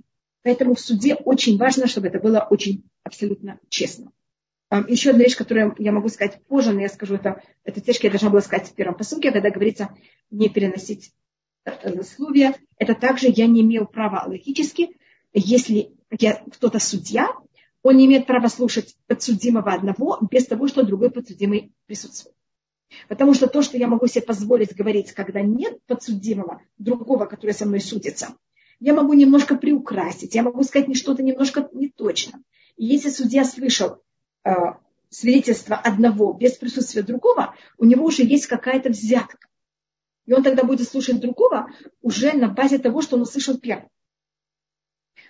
[0.44, 4.14] Поэтому в суде очень важно, чтобы это было очень абсолютно честно.
[4.88, 8.08] Еще одна вещь, которую я могу сказать позже, но я скажу это, это те, что
[8.08, 9.90] я должна была сказать в первом посылке, когда говорится
[10.32, 11.12] не переносить
[12.00, 12.56] условия.
[12.78, 14.98] Это также я не имею права логически,
[15.34, 17.34] если я, кто-то судья,
[17.84, 22.36] он не имеет права слушать подсудимого одного без того, что другой подсудимый присутствует.
[23.08, 27.66] Потому что то, что я могу себе позволить говорить, когда нет подсудимого, другого, который со
[27.66, 28.36] мной судится,
[28.80, 32.42] я могу немножко приукрасить, я могу сказать что-то немножко неточно.
[32.78, 34.02] И если судья слышал
[34.44, 34.52] э,
[35.10, 39.48] свидетельство одного без присутствия другого, у него уже есть какая-то взятка.
[40.28, 43.90] И он тогда будет слушать другого уже на базе того, что он услышал первым.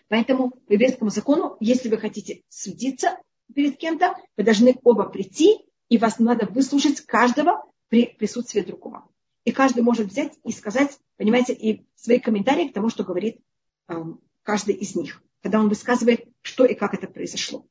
[0.09, 3.17] Поэтому по еврейскому закону, если вы хотите судиться
[3.53, 9.07] перед кем-то, вы должны оба прийти, и вас надо выслушать каждого при присутствии другого.
[9.45, 13.39] И каждый может взять и сказать, понимаете, и свои комментарии к тому, что говорит
[13.87, 17.65] эм, каждый из них, когда он высказывает, что и как это произошло.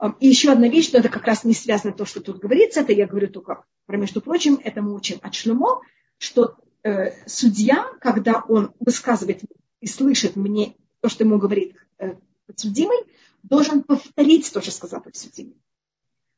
[0.00, 2.80] Эм, и еще одна вещь, но это как раз не связано то, что тут говорится,
[2.80, 5.82] это я говорю только про, между прочим, это мы учим от Шлюмо,
[6.24, 9.42] что э, судья, когда он высказывает
[9.80, 12.14] и слышит мне то, что ему говорит э,
[12.46, 12.98] подсудимый,
[13.42, 15.56] должен повторить то, что сказал подсудимый.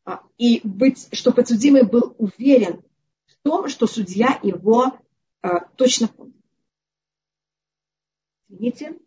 [0.05, 2.83] А, и быть, что подсудимый был уверен
[3.27, 4.99] в том, что судья его
[5.43, 6.35] а, точно помнит.
[8.49, 8.99] Извините,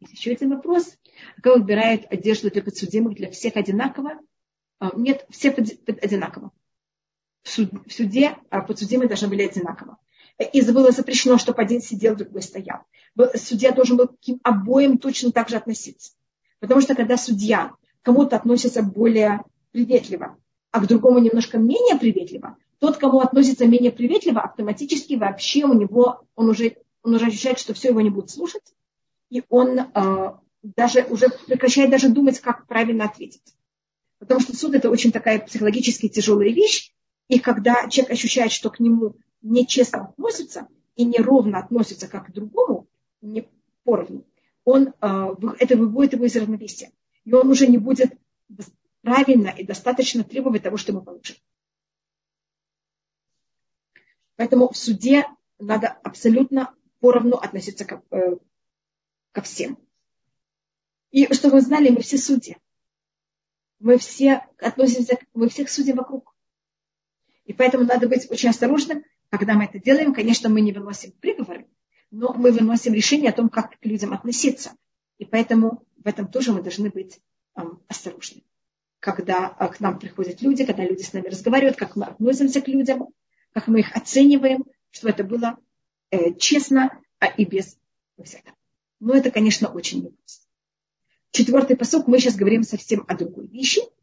[0.00, 0.96] еще один вопрос.
[1.42, 4.20] Как выбирает одежду для подсудимых для всех одинаково?
[4.78, 6.52] А, нет, все одинаково
[7.44, 9.98] в суде а подсудимые должны были одинаково.
[10.38, 12.80] И было запрещено, чтобы один сидел, другой стоял.
[13.36, 16.12] Судья должен был к обоим точно так же относиться.
[16.58, 20.36] Потому что когда судья кому-то относится более приветливо,
[20.72, 26.22] а к другому немножко менее приветливо, тот, кому относится менее приветливо, автоматически вообще у него,
[26.34, 28.74] он уже, он уже ощущает, что все его не будут слушать,
[29.30, 33.54] и он э, даже уже прекращает даже думать, как правильно ответить.
[34.18, 36.93] Потому что суд это очень такая психологически тяжелая вещь,
[37.28, 42.86] и когда человек ощущает, что к нему нечестно относятся и неровно относятся как к другому,
[43.20, 43.48] не
[43.84, 44.24] поровну,
[44.64, 46.92] он, э, это выводит его из равновесия.
[47.24, 48.18] И он уже не будет
[49.02, 51.36] правильно и достаточно требовать того, что ему получим.
[54.36, 55.26] Поэтому в суде
[55.58, 58.36] надо абсолютно поровну относиться ко, э,
[59.32, 59.78] ко всем.
[61.10, 62.56] И чтобы вы знали, мы все судьи.
[63.78, 66.33] Мы все относимся, мы всех судим вокруг.
[67.44, 70.14] И поэтому надо быть очень осторожным, когда мы это делаем.
[70.14, 71.66] Конечно, мы не выносим приговоры,
[72.10, 74.72] но мы выносим решение о том, как к людям относиться.
[75.18, 77.20] И поэтому в этом тоже мы должны быть
[77.56, 78.42] эм, осторожны.
[79.00, 82.68] Когда э, к нам приходят люди, когда люди с нами разговаривают, как мы относимся к
[82.68, 83.08] людям,
[83.52, 85.58] как мы их оцениваем, чтобы это было
[86.10, 87.78] э, честно а и без
[88.22, 88.56] всякого.
[89.00, 90.46] Но это, конечно, очень непросто.
[91.30, 93.80] Четвертый посок мы сейчас говорим совсем о другой вещи–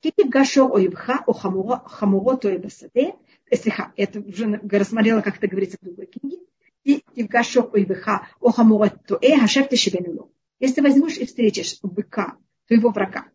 [0.00, 3.14] Кипигашо оивха о хамуро тоебасаде.
[3.52, 6.38] Слиха, это уже рассмотрела, как это говорится в другой книге.
[6.84, 10.30] Кипигашо оивха о хамуро toe хашефте шебенуло.
[10.60, 13.26] Если возьмешь и встретишь быка, твоего врага,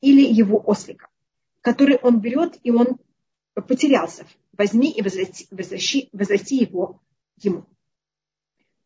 [0.00, 1.08] или его ослика,
[1.62, 2.98] который он берет, и он
[3.54, 4.26] потерялся,
[4.56, 7.00] возьми и возврати, возвращи, возврати его
[7.38, 7.66] ему.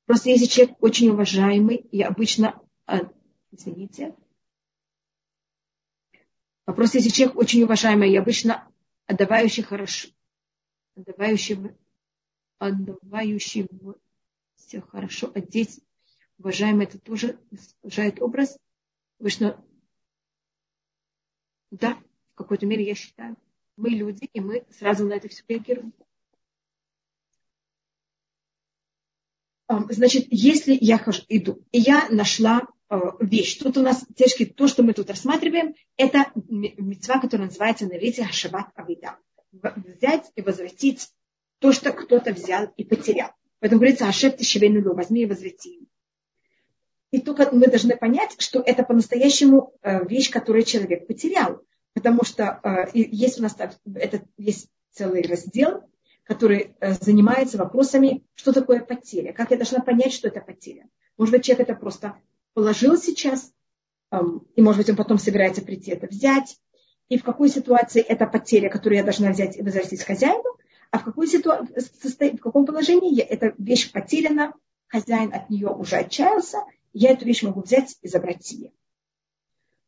[0.07, 2.61] Просто если человек очень уважаемый, и обычно,
[3.53, 4.15] извините,
[6.71, 8.65] Вопрос, если человек очень уважаемый и обычно
[9.07, 10.09] отдавающий хорошо,
[10.95, 11.59] отдавающий,
[12.59, 13.69] отдавающий
[14.55, 15.81] все хорошо одеть,
[16.39, 17.41] уважаемый, это тоже
[17.83, 18.57] уважает образ.
[19.19, 19.61] Обычно,
[21.73, 22.01] да,
[22.35, 23.37] в какой-то мере я считаю,
[23.77, 25.93] мы люди, и мы сразу на это все реагируем.
[29.89, 32.69] Значит, если я хожу, иду, и я нашла
[33.21, 33.59] вещь.
[33.59, 38.25] Тут у нас, девочки, то, что мы тут рассматриваем, это мецва, которая называется на иврите
[38.25, 39.17] Хашават Авида.
[39.53, 41.09] взять и возвратить
[41.59, 43.31] то, что кто-то взял и потерял.
[43.61, 45.87] Поэтому говорится, ашеп ты шевенулю, возьми и возврати.
[47.11, 51.61] И только мы должны понять, что это по-настоящему э, вещь, которую человек потерял.
[51.93, 53.57] Потому что э, есть у нас
[53.95, 55.83] это, есть целый раздел,
[56.23, 60.89] который э, занимается вопросами, что такое потеря, как я должна понять, что это потеря.
[61.19, 62.15] Может быть, человек это просто
[62.55, 63.53] положил сейчас,
[64.13, 66.59] и, может быть, он потом собирается прийти это взять,
[67.09, 70.57] и в какой ситуации это потеря, которую я должна взять и возвратить хозяину,
[70.91, 74.53] а в, какой ситуации, в каком положении я, эта вещь потеряна,
[74.87, 76.59] хозяин от нее уже отчаялся,
[76.93, 78.73] я эту вещь могу взять и забрать себе.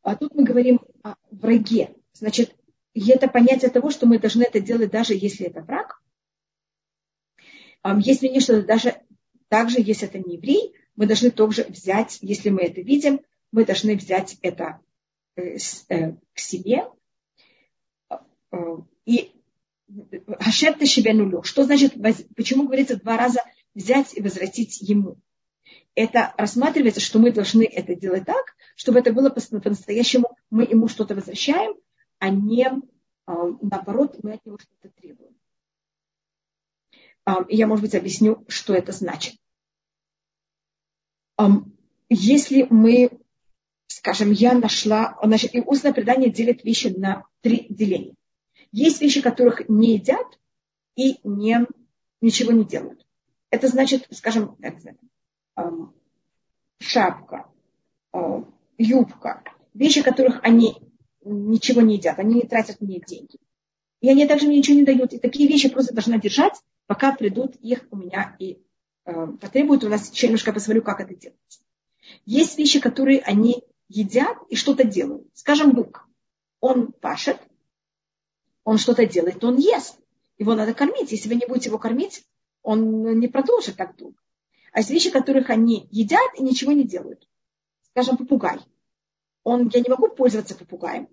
[0.02, 1.94] А тут мы говорим о враге.
[2.12, 2.54] Значит,
[2.94, 6.00] это понятие того, что мы должны это делать, даже если это враг.
[7.98, 9.00] Есть мнение, что даже
[9.48, 13.20] также, если это не еврей, мы должны также взять, если мы это видим,
[13.50, 14.80] мы должны взять это
[15.36, 15.56] э,
[15.88, 16.84] э, к себе.
[18.10, 18.16] Э,
[19.04, 19.32] и
[20.40, 21.42] Хашем Тешебенулю.
[21.42, 21.94] Что значит,
[22.34, 23.40] почему говорится два раза
[23.74, 25.16] взять и возвратить ему?
[25.94, 31.14] Это рассматривается, что мы должны это делать так, чтобы это было по-настоящему, мы ему что-то
[31.14, 31.74] возвращаем,
[32.18, 32.66] а не
[33.26, 35.36] наоборот, мы от него что-то требуем.
[37.48, 39.34] Я, может быть, объясню, что это значит.
[42.08, 43.10] Если мы,
[43.86, 48.14] скажем, я нашла, значит, и устное предание делит вещи на три деления.
[48.70, 50.38] Есть вещи, которых не едят
[50.96, 51.66] и не,
[52.20, 53.06] ничего не делают.
[53.50, 54.56] Это значит, скажем,
[56.78, 57.46] шапка,
[58.78, 59.42] юбка,
[59.74, 60.76] вещи, которых они
[61.24, 63.38] ничего не едят, они не тратят мне деньги.
[64.00, 65.12] И они также мне ничего не дают.
[65.12, 66.54] И такие вещи просто должна держать,
[66.86, 68.60] пока придут их у меня и
[69.04, 69.84] э, потребуют.
[69.84, 71.60] У нас еще немножко посмотрю, как это делается.
[72.24, 75.26] Есть вещи, которые они едят и что-то делают.
[75.34, 76.06] Скажем, бык.
[76.60, 77.38] Он пашет,
[78.64, 79.98] он что-то делает, он ест.
[80.38, 81.12] Его надо кормить.
[81.12, 82.24] Если вы не будете его кормить,
[82.62, 84.16] он не продолжит так долго.
[84.72, 87.28] А есть вещи, которых они едят и ничего не делают.
[87.90, 88.58] Скажем, попугай.
[89.44, 91.08] Он, я не могу пользоваться попугаем,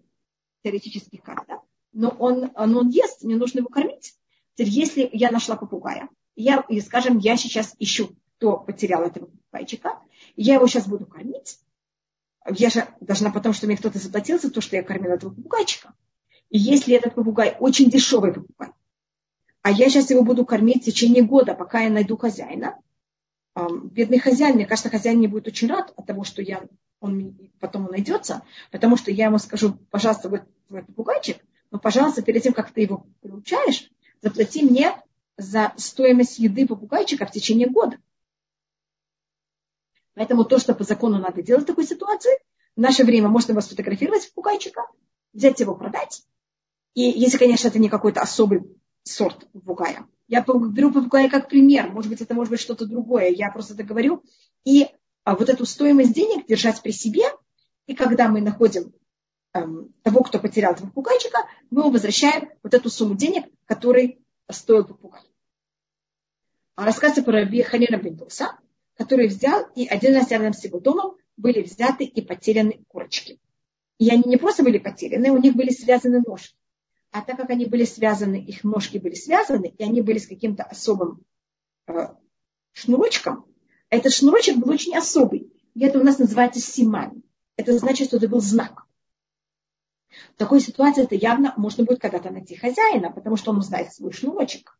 [0.63, 1.61] теоретически как-то,
[1.91, 4.15] но он, но он ест, мне нужно его кормить.
[4.53, 6.09] Теперь, если я нашла попугая,
[6.41, 9.99] я, и, скажем, я сейчас ищу, кто потерял этого попугайчика,
[10.35, 11.59] я его сейчас буду кормить,
[12.49, 15.93] я же должна потому, что мне кто-то заплатил за то, что я кормила этого попугайчика.
[16.49, 17.57] И если этот попугай?
[17.59, 18.69] Очень дешевый попугай,
[19.61, 22.79] а я сейчас его буду кормить в течение года, пока я найду хозяина,
[23.83, 26.63] бедный хозяин, мне кажется, хозяин не будет очень рад от того, что я,
[27.01, 32.21] он потом он найдется, потому что я ему скажу, пожалуйста, вот твой попугайчик, но, пожалуйста,
[32.21, 34.95] перед тем, как ты его приучаешь, заплати мне
[35.39, 37.97] за стоимость еды попугайчика в течение года.
[40.15, 42.31] Поэтому то, что по закону надо делать в такой ситуации,
[42.75, 44.85] в наше время можно его сфотографировать попугайчика,
[45.33, 46.23] взять его продать,
[46.93, 48.63] и если, конечно, это не какой-то особый
[49.03, 50.05] сорт попугая.
[50.27, 51.89] Я беру попугая как пример.
[51.91, 53.29] Может быть, это может быть что-то другое.
[53.29, 54.23] Я просто это говорю.
[54.65, 54.87] И
[55.23, 57.23] а, вот эту стоимость денег держать при себе.
[57.87, 58.93] И когда мы находим
[59.53, 64.19] эм, того, кто потерял этого попугайчика, мы возвращаем вот эту сумму денег, который
[64.51, 65.21] стоил попугай.
[66.75, 68.57] А рассказы про Раби Ханина Бендуса,
[68.95, 73.39] который взял и один раз рядом с его домом были взяты и потеряны курочки.
[73.97, 76.55] И они не просто были потеряны, у них были связаны ножки.
[77.11, 80.63] А так как они были связаны, их ножки были связаны, и они были с каким-то
[80.63, 81.25] особым
[81.87, 82.07] э,
[82.73, 83.45] шнурочком,
[83.89, 85.51] этот шнурочек был очень особый.
[85.73, 87.23] И это у нас называется симань.
[87.57, 88.85] Это значит, что это был знак.
[90.33, 94.11] В такой ситуации это явно можно будет когда-то найти хозяина, потому что он узнает свой
[94.11, 94.77] шнурочек.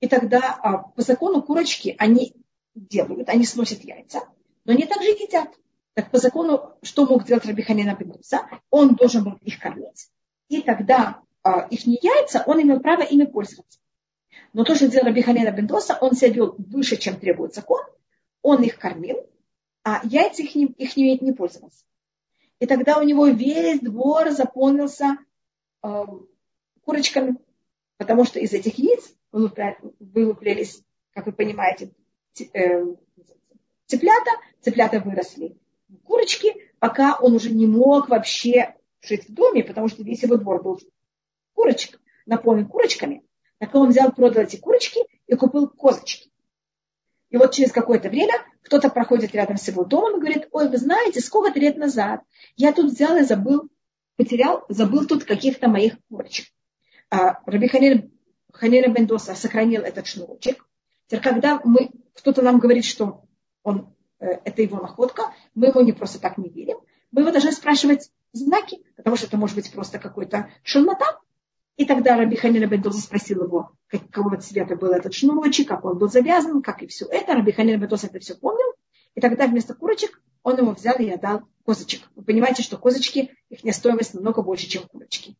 [0.00, 2.34] И тогда а, по закону курочки они
[2.74, 4.22] делают, они сносят яйца,
[4.64, 5.48] но они также едят.
[5.94, 8.48] Так по закону, что мог делать Рабиханина Бенуса?
[8.70, 10.08] Он должен был их кормить
[10.48, 13.78] и тогда а, их не яйца, он имел право ими пользоваться.
[14.52, 17.82] Но то, что делал Рабиханина Бендоса, он себя вел выше, чем требует закон,
[18.42, 19.26] он их кормил,
[19.82, 21.84] а яйца их не, их не, не пользовался.
[22.64, 25.18] И тогда у него весь двор заполнился
[25.82, 26.04] э,
[26.82, 27.36] курочками,
[27.98, 31.90] потому что из этих яиц вылуплялись, как вы понимаете,
[32.54, 32.86] э,
[33.84, 34.30] цыплята,
[34.62, 35.58] цыплята выросли
[36.04, 40.62] курочки, пока он уже не мог вообще жить в доме, потому что весь его двор
[40.62, 40.80] был
[41.52, 43.26] курочек, наполнен курочками.
[43.58, 46.30] Так он взял, продал эти курочки и купил козочки.
[47.34, 50.76] И вот через какое-то время кто-то проходит рядом с его домом и говорит, ой, вы
[50.76, 52.20] знаете, сколько-то лет назад
[52.54, 53.68] я тут взял и забыл,
[54.14, 56.46] потерял, забыл тут каких-то моих курочек.
[57.10, 60.64] А Раби Ханина Бендоса сохранил этот шнурочек.
[61.08, 63.24] Теперь, когда мы, кто-то нам говорит, что
[63.64, 66.76] он, э, это его находка, мы ему не просто так не верим.
[67.10, 71.18] Мы его должны спрашивать, знаки, потому что это может быть просто какой-то шелмота.
[71.76, 76.08] И тогда Раби Ханина Бендоза спросил его, какого цвета был этот шнурочек, как он был
[76.08, 77.34] завязан, как и все это.
[77.34, 78.74] Раби Ханина Бендоза это все помнил.
[79.14, 82.02] И тогда вместо курочек он ему взял и отдал козочек.
[82.14, 85.36] Вы понимаете, что козочки, их стоимость намного больше, чем курочки.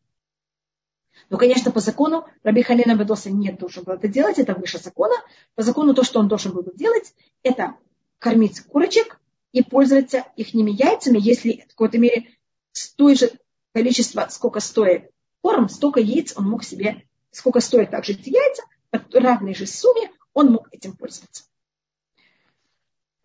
[1.30, 5.14] Но, конечно, по закону Раби Халина Бедоса не должен был это делать, это выше закона.
[5.54, 7.76] По закону то, что он должен был делать, это
[8.18, 9.20] кормить курочек
[9.52, 12.28] и пользоваться их яйцами, если в какой-то мере
[12.72, 13.30] с же
[13.72, 15.10] количество, сколько стоит
[15.44, 20.10] корм, столько яиц он мог себе, сколько стоят также эти яйца, по равной же сумме
[20.32, 21.44] он мог этим пользоваться.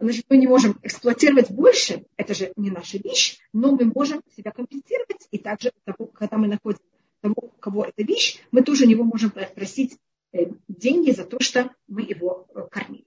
[0.01, 4.51] Значит, мы не можем эксплуатировать больше, это же не наша вещь, но мы можем себя
[4.51, 5.71] компенсировать, и также,
[6.13, 6.79] когда мы находим
[7.21, 9.97] того, кого эта вещь, мы тоже у него можем просить
[10.33, 13.05] э, деньги за то, что мы его э, кормили.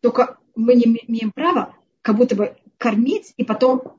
[0.00, 3.95] Только мы не имеем права как будто бы кормить и потом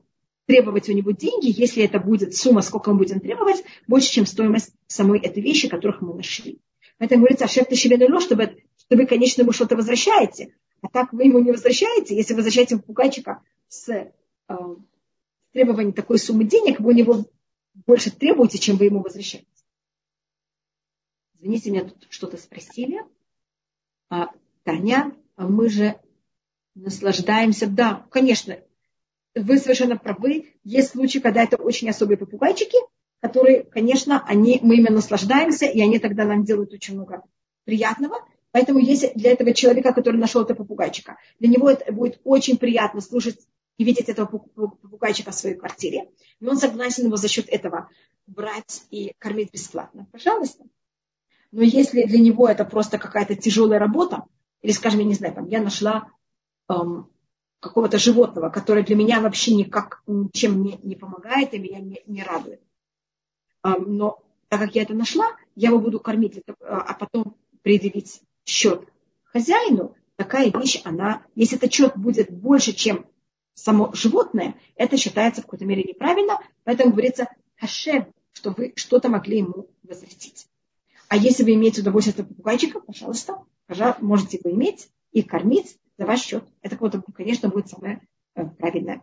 [0.48, 4.72] требовать у него деньги, если это будет сумма, сколько мы будем требовать, больше, чем стоимость
[4.86, 6.58] самой этой вещи, которых мы нашли.
[6.96, 10.54] Поэтому говорится, а шеф ты чтобы, чтобы, конечно, ему что-то возвращаете.
[10.80, 12.16] А так вы ему не возвращаете.
[12.16, 14.10] Если возвращаете попугайчика с э,
[15.52, 17.26] требованием такой суммы денег, вы у него
[17.86, 19.46] больше требуете, чем вы ему возвращаете.
[21.38, 23.02] Извините, меня тут что-то спросили.
[24.08, 24.30] А,
[24.64, 26.00] Таня, а мы же
[26.74, 27.66] наслаждаемся.
[27.66, 28.58] Да, конечно,
[29.42, 30.54] вы совершенно правы.
[30.64, 32.78] Есть случаи, когда это очень особые попугайчики,
[33.20, 37.22] которые, конечно, они, мы ими наслаждаемся, и они тогда нам делают очень много
[37.64, 38.16] приятного.
[38.52, 43.00] Поэтому если для этого человека, который нашел этого попугайчика, для него это будет очень приятно
[43.00, 43.38] слушать
[43.76, 46.10] и видеть этого попугайчика в своей квартире,
[46.40, 47.90] и он согласен его за счет этого
[48.26, 50.06] брать и кормить бесплатно.
[50.12, 50.64] Пожалуйста.
[51.52, 54.24] Но если для него это просто какая-то тяжелая работа,
[54.62, 56.10] или, скажем, я не знаю, там, я нашла
[56.68, 57.10] эм,
[57.60, 62.22] какого-то животного, которое для меня вообще никак ничем не, не помогает и меня не, не
[62.22, 62.60] радует.
[63.64, 68.88] Но так как я это нашла, я его буду кормить, а потом предъявить счет
[69.24, 73.06] хозяину, такая вещь, она, если этот счет будет больше, чем
[73.54, 79.38] само животное, это считается в какой-то мере неправильно, поэтому говорится хашем, что вы что-то могли
[79.38, 80.46] ему возвратить.
[81.08, 86.06] А если вы имеете удовольствие от попугайчика, пожалуйста, пожалуйста, можете его иметь и кормить за
[86.06, 86.44] ваш счет.
[86.62, 86.78] Это,
[87.14, 88.00] конечно, будет самое
[88.34, 89.02] э, правильное.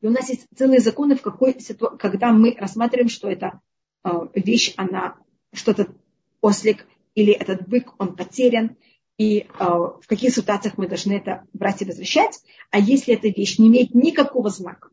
[0.00, 3.60] И у нас есть целые законы, в какой ситуации, когда мы рассматриваем, что эта
[4.04, 5.16] э, вещь, она
[5.52, 5.94] что-то
[6.40, 8.76] ослик или этот бык, он потерян,
[9.16, 12.40] и э, в каких ситуациях мы должны это брать и возвращать.
[12.70, 14.90] А если эта вещь не имеет никакого знака,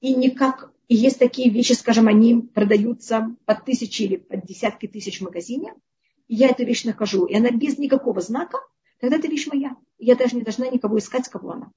[0.00, 5.20] и никак, и есть такие вещи, скажем, они продаются по тысячи или по десятки тысяч
[5.20, 5.74] в магазине,
[6.26, 8.58] и я эту вещь нахожу, и она без никакого знака,
[8.98, 9.76] тогда эта вещь моя.
[10.00, 11.72] Я даже не должна никого искать, кого она.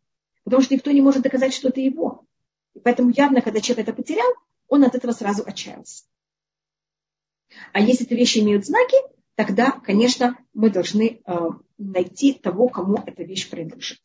[0.46, 2.26] Потому что никто не может доказать, что это его.
[2.74, 4.34] И поэтому явно, когда человек это потерял,
[4.68, 6.06] он от этого сразу отчаялся.
[7.74, 8.96] А если эти вещи имеют знаки,
[9.36, 11.40] тогда, конечно, мы должны э,
[11.78, 14.00] найти того, кому эта вещь принадлежит.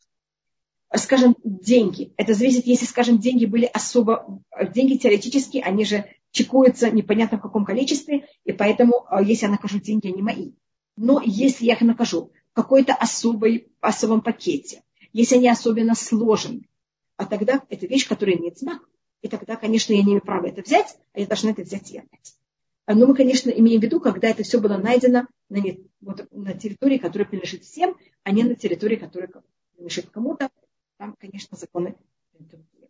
[0.95, 2.13] Скажем, деньги.
[2.17, 4.43] Это зависит, если, скажем, деньги были особо...
[4.73, 9.79] Деньги теоретически, они же чекуются непонятно в каком количестве, и поэтому, э, если я накажу
[9.79, 10.51] деньги, они мои.
[10.97, 14.83] Но если я их накажу какой-то особой, особом пакете,
[15.13, 16.67] если они особенно сложены,
[17.17, 18.81] а тогда это вещь, которая имеет знак,
[19.21, 21.97] и тогда, конечно, я не имею права это взять, а я должна это взять и
[21.97, 22.35] отдать.
[22.87, 25.61] Но мы, конечно, имеем в виду, когда это все было найдено на,
[26.01, 29.29] вот, на территории, которая принадлежит всем, а не на территории, которая
[29.75, 30.49] принадлежит кому-то.
[30.97, 31.95] Там, конечно, законы
[32.33, 32.89] другие.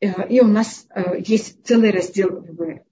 [0.00, 2.82] Э, и у нас э, есть целый раздел в,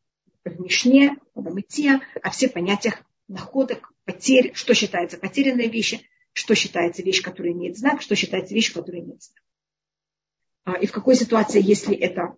[0.44, 6.00] в Мишне, в Амите, о всех понятиях находок, потерь, что считается потерянной вещи,
[6.32, 9.42] что считается вещь, которая имеет знак, что считается вещь, которая имеет знак.
[10.64, 12.36] А, и в какой ситуации, если это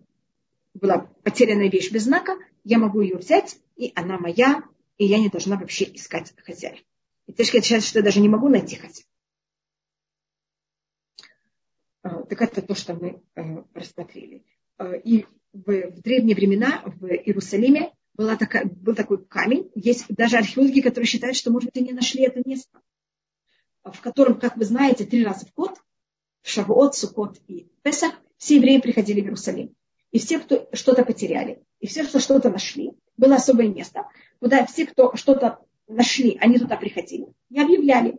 [0.73, 4.63] была потерянная вещь без знака, я могу ее взять, и она моя,
[4.97, 6.79] и я не должна вообще искать хозяев.
[7.27, 9.07] И Тешки отвечает, что я даже не могу найти хозяев.
[12.03, 14.45] А, так это то, что мы э, рассмотрели.
[14.77, 19.71] А, и в древние времена в Иерусалиме была такая, был такой камень.
[19.75, 22.79] Есть даже археологи, которые считают, что, может быть, они нашли это место,
[23.83, 25.77] в котором, как вы знаете, три раза в год,
[26.41, 29.75] в Шавуот, Сукот и Песах, все евреи приходили в Иерусалим
[30.15, 34.07] и все, кто что-то потеряли, и все, кто что-то нашли, было особое место,
[34.39, 35.59] куда все, кто что-то
[35.89, 38.17] нашли, они туда приходили и объявляли.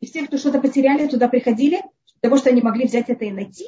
[0.00, 1.80] И все, кто что-то потеряли, туда приходили,
[2.20, 3.64] для того, что они могли взять это и найти.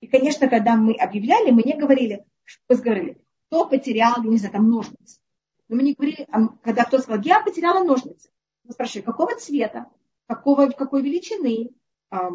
[0.00, 2.24] И, конечно, когда мы объявляли, мы не говорили,
[2.68, 5.20] мы говорили, кто потерял, не знаю, там ножницы.
[5.68, 8.28] Но мы не говорили, а когда кто сказал, я потеряла ножницы.
[8.64, 9.86] Мы спрашивали, какого цвета,
[10.26, 11.70] какого, какой величины,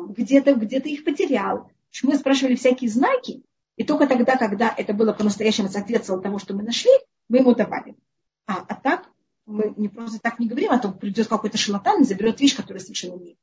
[0.07, 1.69] где ты где их потерял.
[2.03, 3.43] Мы спрашивали всякие знаки,
[3.75, 6.91] и только тогда, когда это было по-настоящему соответствовало тому, что мы нашли,
[7.29, 7.97] мы ему добавим.
[8.45, 9.09] А, а так
[9.45, 12.81] мы не просто так не говорим, а то придет какой-то шалатан и заберет вещь, которая
[12.81, 13.37] совершенно не.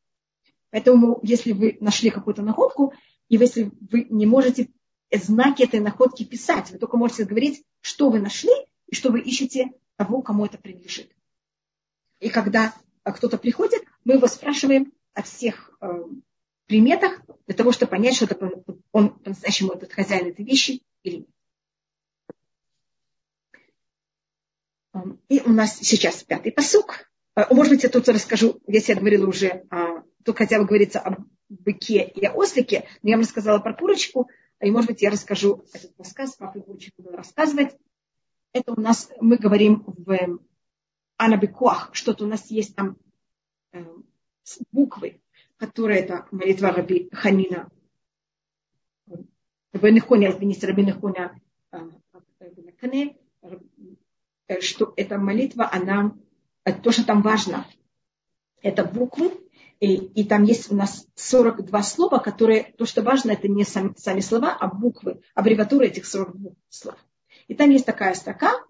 [0.70, 2.92] Поэтому, если вы нашли какую-то находку,
[3.28, 4.68] и если вы не можете
[5.12, 8.52] знаки этой находки писать, вы только можете говорить, что вы нашли,
[8.88, 11.10] и что вы ищете того, кому это принадлежит.
[12.20, 15.86] И когда кто-то приходит, мы его спрашиваем о всех э,
[16.66, 18.50] приметах для того, чтобы понять, что это
[18.92, 21.28] он по-настоящему этот хозяин этой вещи или нет.
[24.94, 27.10] Эм, и у нас сейчас пятый посук.
[27.36, 31.00] Э, может быть, я тут расскажу, если я говорила уже, а, тут хотя бы говорится
[31.00, 31.16] о
[31.48, 34.28] быке и о ослике, но я вам рассказала про курочку,
[34.60, 37.76] и, может быть, я расскажу этот рассказ, папа очень любил рассказывать.
[38.52, 40.40] Это у нас, мы говорим в
[41.16, 42.96] Анабекуах, что-то у нас есть там
[43.72, 43.84] э,
[44.72, 45.20] буквы,
[45.56, 47.70] которые это молитва Раби Ханина.
[49.72, 51.38] Бенехоня, извините, Раби Нехоня
[52.80, 53.16] Кане,
[54.60, 56.16] что эта молитва, она,
[56.82, 57.66] то, что там важно,
[58.62, 59.30] это буквы,
[59.80, 64.20] и, там есть у нас 42 слова, которые, то, что важно, это не сами, сами
[64.20, 66.96] слова, а буквы, аббревиатура этих 42 слов.
[67.46, 68.64] И там есть такая строка,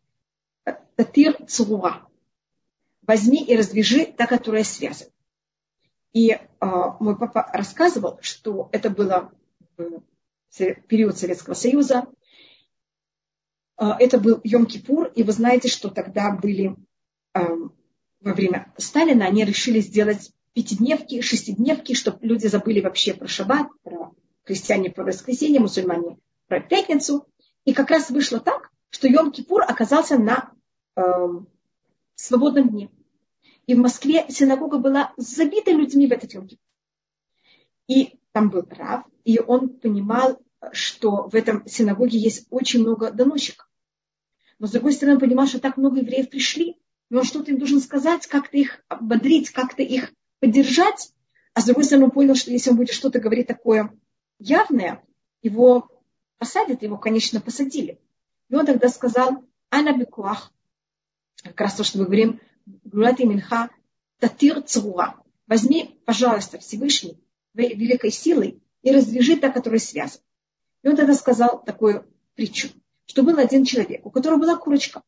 [0.96, 2.06] татир цуруа.
[3.02, 5.10] Возьми и раздвижи та, которая связана.
[6.12, 9.32] И э, мой папа рассказывал, что это было
[9.76, 10.02] в
[10.88, 12.06] период Советского Союза.
[13.80, 16.76] Э, это был Йом-Кипур, и вы знаете, что тогда были
[17.34, 17.40] э,
[18.20, 24.10] во время Сталина, они решили сделать пятидневки, шестидневки, чтобы люди забыли вообще про шаббат, про
[24.42, 27.28] христиане про воскресенье, мусульмане про пятницу.
[27.64, 30.50] И как раз вышло так, что Йом-Кипур оказался на
[30.96, 31.02] э,
[32.16, 32.90] свободном дне.
[33.68, 36.58] И в Москве синагога была забита людьми в этот Йом-Кипур.
[37.86, 40.40] И там был прав, и он понимал,
[40.72, 43.70] что в этом синагоге есть очень много доносчиков.
[44.58, 46.80] Но с другой стороны, он понимал, что так много евреев пришли,
[47.10, 51.12] и он что-то им должен сказать, как-то их ободрить, как-то их поддержать.
[51.54, 53.92] А с другой стороны, он понял, что если он будет что-то говорить такое
[54.38, 55.02] явное,
[55.42, 55.88] его
[56.38, 58.00] посадят, его, конечно, посадили.
[58.48, 60.52] И он тогда сказал, Ана Бекуах,
[61.42, 63.70] как раз то, что мы говорим, Гулати Минха,
[64.18, 65.16] Татир Цура.
[65.46, 67.18] Возьми, пожалуйста, Всевышний,
[67.54, 70.22] великой силой и развяжи та, которая связана.
[70.82, 72.68] И он тогда сказал такую притчу,
[73.06, 75.02] что был один человек, у которого была курочка.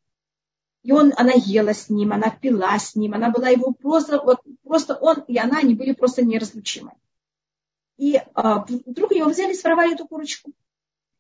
[0.83, 4.41] И он, она ела с ним, она пила с ним, она была его просто, вот
[4.65, 6.93] просто он и она, они были просто неразлучимы.
[7.99, 10.53] И а, вдруг его взяли, своровали эту курочку.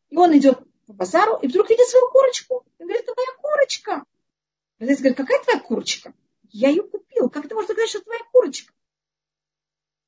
[0.08, 2.64] И он идет по базару, и вдруг видит свою курочку.
[2.78, 4.04] И говорит, это моя курочка.
[4.78, 6.14] Продавец говорит, какая твоя курочка?
[6.48, 7.28] Я ее купил.
[7.28, 8.72] Как ты можешь сказать, что это твоя курочка?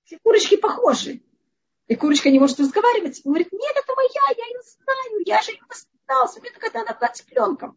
[0.04, 1.22] Все курочки похожи.
[1.88, 3.20] И курочка не может разговаривать.
[3.24, 6.40] Он говорит, нет, это моя, я ее знаю, я же ее остался.
[6.40, 7.76] У меня когда она была цыпленком.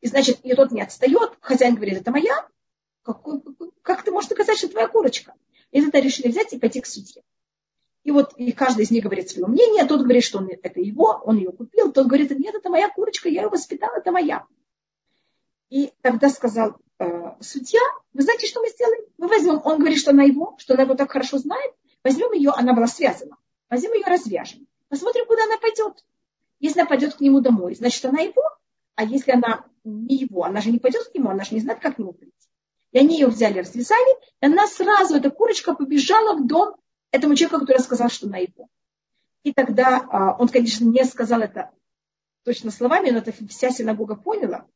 [0.00, 1.32] И значит, и тот не отстает.
[1.40, 2.46] Хозяин говорит, это моя.
[3.02, 3.22] Как,
[3.82, 5.34] как ты можешь доказать, что твоя курочка?
[5.70, 7.22] И тогда решили взять и пойти к судье.
[8.04, 9.84] И вот и каждый из них говорит свое мнение.
[9.84, 11.92] Тот говорит, что он, это его, он ее купил.
[11.92, 14.46] Тот говорит, нет, это моя курочка, я ее воспитал, это моя.
[15.70, 17.80] И тогда сказал э, судья,
[18.12, 19.04] вы знаете, что мы сделаем?
[19.18, 21.72] Мы возьмем, он говорит, что она его, что она его так хорошо знает,
[22.04, 23.36] возьмем ее, она была связана,
[23.68, 26.04] возьмем ее, развяжем, посмотрим, куда она пойдет.
[26.60, 28.42] Если она пойдет к нему домой, значит, она его,
[28.96, 31.80] а если она не его, она же не пойдет к нему, она же не знает,
[31.80, 32.34] как к нему прийти.
[32.92, 36.76] И они ее взяли, развязали, и она сразу, эта курочка, побежала в дом
[37.10, 38.68] этому человеку, который сказал, что она его.
[39.42, 41.70] И тогда а, он, конечно, не сказал это
[42.44, 44.66] точно словами, но это вся синагога поняла,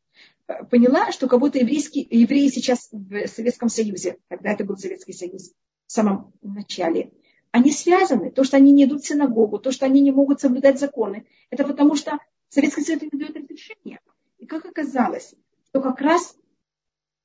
[0.48, 5.12] э, поняла, что как будто еврейские, евреи сейчас в Советском Союзе, когда это был Советский
[5.12, 5.52] Союз,
[5.86, 7.12] в самом начале,
[7.52, 8.30] они связаны.
[8.30, 11.64] То, что они не идут в синагогу, то, что они не могут соблюдать законы, это
[11.64, 12.18] потому что
[12.48, 14.00] Советский Союз не дает разрешения.
[14.40, 15.34] И как оказалось,
[15.66, 16.34] что как раз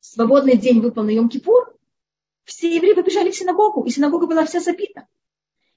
[0.02, 1.74] свободный день выпал на Йом-Кипур,
[2.44, 5.08] все евреи побежали в синагогу, и синагога была вся забита.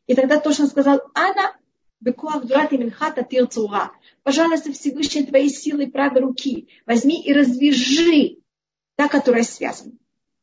[0.08, 1.56] И тогда точно сказал, Ана,
[2.00, 3.92] бекуах дурат минхата тирцура.
[4.24, 8.38] Пожалуйста, Всевышний твоей силой правой руки возьми и развяжи
[8.96, 9.92] та, которая связана.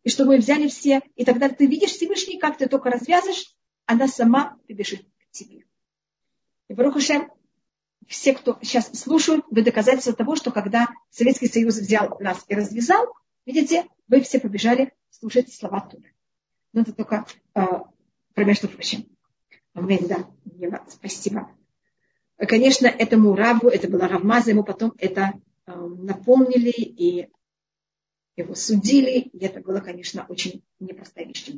[0.04, 3.54] И чтобы взяли все, и тогда ты видишь Всевышний, как ты только развязываешь,
[3.86, 5.66] она сама побежит к тебе.
[6.70, 7.32] И Барухашем,
[8.08, 13.08] все, кто сейчас слушают, вы доказательство того, что когда Советский Союз взял нас и развязал,
[13.46, 16.14] видите, вы все побежали слушать слова Туры.
[16.74, 17.26] Но это только
[17.56, 17.62] э,
[18.34, 19.06] про между прочим.
[19.74, 20.30] Аминь, да.
[20.88, 21.50] Спасибо.
[22.38, 25.34] Конечно, этому рабу, это была Равмаза, ему потом это
[25.66, 27.30] э, напомнили и
[28.36, 29.20] его судили.
[29.20, 31.50] И это было, конечно, очень непростая вещь.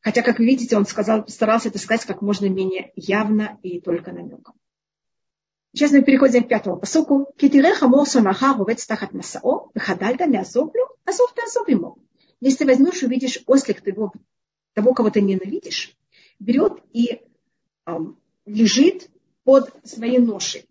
[0.00, 4.12] Хотя, как вы видите, он сказал, старался это сказать как можно менее явно и только
[4.12, 4.54] намеком.
[5.72, 7.28] Сейчас мы переходим к пятому посуку.
[7.36, 11.42] Китиреха морсу маха рувет стахат масао, вихадальта мязоблю, азов ты
[11.72, 11.98] ему.
[12.40, 14.12] Если ты возьмешь, увидишь ослик твоего,
[14.74, 15.96] того, кого ты ненавидишь,
[16.38, 17.22] берет и
[17.86, 19.10] эм, лежит
[19.44, 20.68] под своей ношей.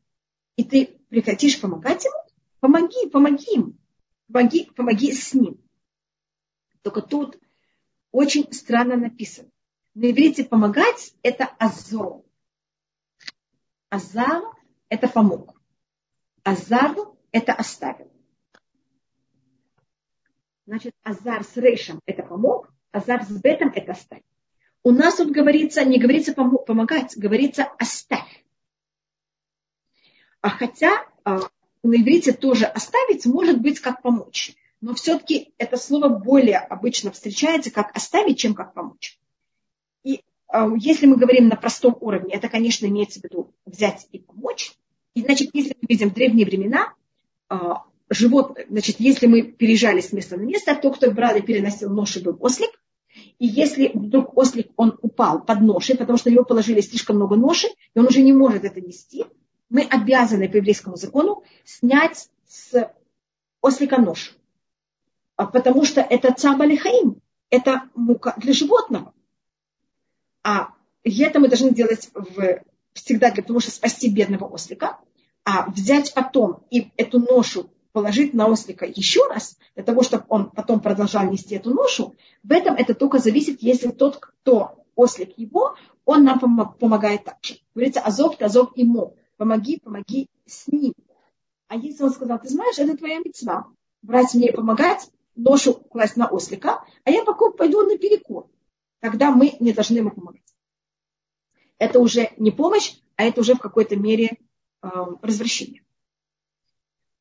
[0.56, 2.18] И ты прекратишь помогать ему,
[2.60, 3.80] помоги, помоги им,
[4.28, 5.60] помоги, помоги с ним.
[6.82, 7.40] Только тут
[8.12, 9.50] очень странно написано.
[9.96, 12.24] На иврите помогать– это азор.
[13.90, 14.44] Азар–
[14.90, 15.60] это помог.
[16.44, 16.96] Азар–
[17.32, 18.12] это оставил.
[20.66, 24.24] Значит, азар с рейшем– это помог, азар с бетом– это оставил.
[24.84, 28.46] У нас тут говорится, не говорится помогать, говорится оставь.
[30.42, 31.40] А хотя а,
[31.82, 34.56] на иврите тоже оставить может быть как помочь.
[34.82, 39.20] Но все-таки это слово более обычно встречается как оставить, чем как помочь.
[40.52, 44.74] Э, если мы говорим на простом уровне, это, конечно, имеется в виду взять и помочь.
[45.14, 46.94] И, значит, если мы видим в древние времена,
[47.50, 47.56] э,
[48.10, 52.22] живот, значит, если мы переезжали с места на место, то, кто брал и переносил ноши,
[52.22, 52.72] был ослик.
[53.40, 57.68] И если вдруг ослик, он упал под ношей, потому что его положили слишком много ноши,
[57.68, 59.26] и он уже не может это нести,
[59.70, 62.92] мы обязаны по еврейскому закону снять с
[63.62, 64.36] ослика нож.
[65.36, 69.14] А потому что это цабалихаим, это мука для животного.
[70.46, 70.70] А
[71.04, 72.62] это мы должны делать в,
[72.94, 75.00] всегда для того, чтобы спасти бедного ослика.
[75.44, 80.52] А взять потом и эту ношу положить на ослика еще раз, для того, чтобы он
[80.52, 85.76] потом продолжал нести эту ношу, в этом это только зависит, если тот, кто ослик его,
[86.06, 86.40] он нам
[86.78, 87.56] помогает так же.
[87.74, 90.94] Говорится, азов, азов ему помоги, помоги с ним.
[91.70, 93.66] А если он сказал, ты знаешь, это твоя мецва,
[94.04, 98.48] брать мне помогать, ношу класть на ослика, а я пока пойду на перекур.
[99.06, 100.42] Тогда мы не должны ему помогать.
[101.78, 104.40] Это уже не помощь, а это уже в какой-то мере
[104.82, 104.88] э,
[105.22, 105.84] развращение.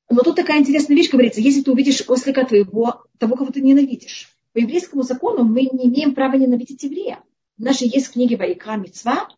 [0.09, 1.43] Но тут такая интересная вещь говорится.
[1.43, 4.35] Если ты увидишь ослика твоего, того, кого ты ненавидишь.
[4.55, 7.22] По еврейскому закону мы не имеем права ненавидеть еврея.
[7.59, 9.28] В нашей есть книги Ваикра Мицва,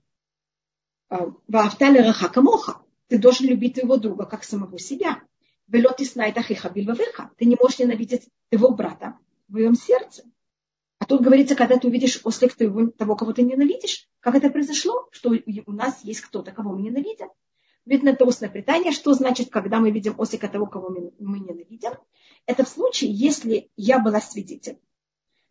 [1.08, 2.80] Ваавтали раха моха.
[3.08, 5.20] Ты должен любить твоего друга, как самого себя.
[5.66, 7.32] Велот иснайт ахиха бильвавеха.
[7.38, 9.18] Ты не можешь ненавидеть твоего брата
[9.48, 10.22] в твоем сердце.
[10.98, 15.34] А тут говорится, когда ты увидишь ослик того, кого ты ненавидишь, как это произошло, что
[15.66, 17.28] у нас есть кто-то, кого мы ненавидим.
[17.84, 21.92] Видно это устное предание, что значит, когда мы видим ослика того, кого мы, ненавидим.
[22.46, 24.78] Это в случае, если я была свидетель,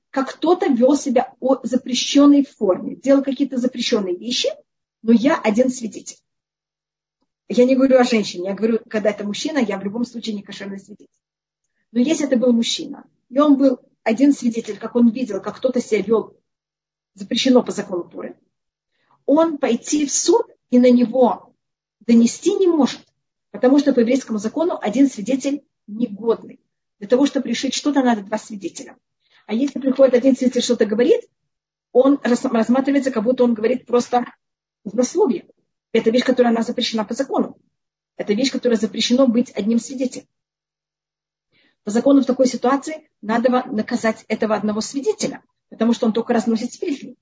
[0.10, 4.50] как кто-то вел себя о запрещенной форме, делал какие-то запрещенные вещи–
[5.06, 6.18] но я один свидетель.
[7.48, 10.41] Я не говорю о женщине, я говорю, когда это мужчина, я в любом случае не
[10.41, 11.22] кошерный свидетель.
[11.91, 15.82] Но если это был мужчина, и он был один свидетель, как он видел, как кто-то
[15.82, 16.38] себя вел,
[17.16, 18.38] запрещено по закону Туры,
[19.26, 21.53] он пойти в суд и на него
[22.01, 23.01] донести не может,
[23.51, 26.62] потому что по еврейскому закону один свидетель негодный.
[26.99, 28.95] Для того, чтобы решить что-то, надо два свидетеля.
[29.47, 31.22] А если приходит один свидетель что-то говорит,
[31.91, 34.26] он рассматривается, как будто он говорит просто
[34.84, 35.47] злословие.
[35.93, 37.58] Это вещь, которая она запрещена по закону.
[38.18, 40.28] Это вещь, которая запрещено быть одним свидетелем.
[41.86, 46.73] По закону в такой ситуации надо наказать этого одного свидетеля, потому что он только разносит
[46.73, 47.15] сплетни.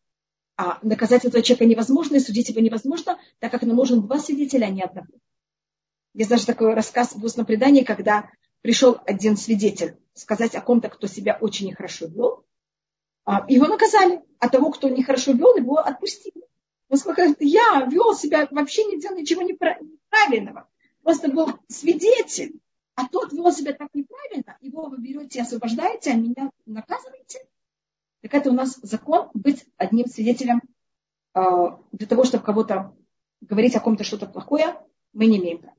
[0.56, 4.68] А наказать этого человека невозможно, и судить его невозможно, так как нам нужен два свидетеля,
[4.68, 5.08] а не одного.
[6.14, 8.30] Есть даже такой рассказ в устном предании, когда
[8.62, 12.46] пришел один свидетель сказать о ком-то, кто себя очень нехорошо вел.
[13.26, 16.46] А, его наказали, а того, кто нехорошо вел, его отпустили.
[16.88, 20.70] Поскольку я вел себя, вообще не делал ничего неправильного.
[21.02, 22.62] Просто был свидетель,
[22.96, 27.40] а тот вел себя так неправильно, его вы берете, освобождаете, а меня наказываете.
[28.22, 30.62] Так это у нас закон быть одним свидетелем
[31.36, 31.42] э,
[31.92, 32.96] для того, чтобы кого-то
[33.42, 34.76] говорить о ком-то что-то плохое,
[35.12, 35.76] мы не имеем права.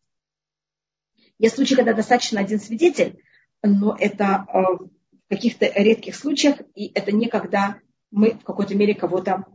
[1.38, 3.22] Есть случаи, когда достаточно один свидетель,
[3.62, 8.94] но это э, в каких-то редких случаях, и это не когда мы в какой-то мере
[8.94, 9.46] кого-то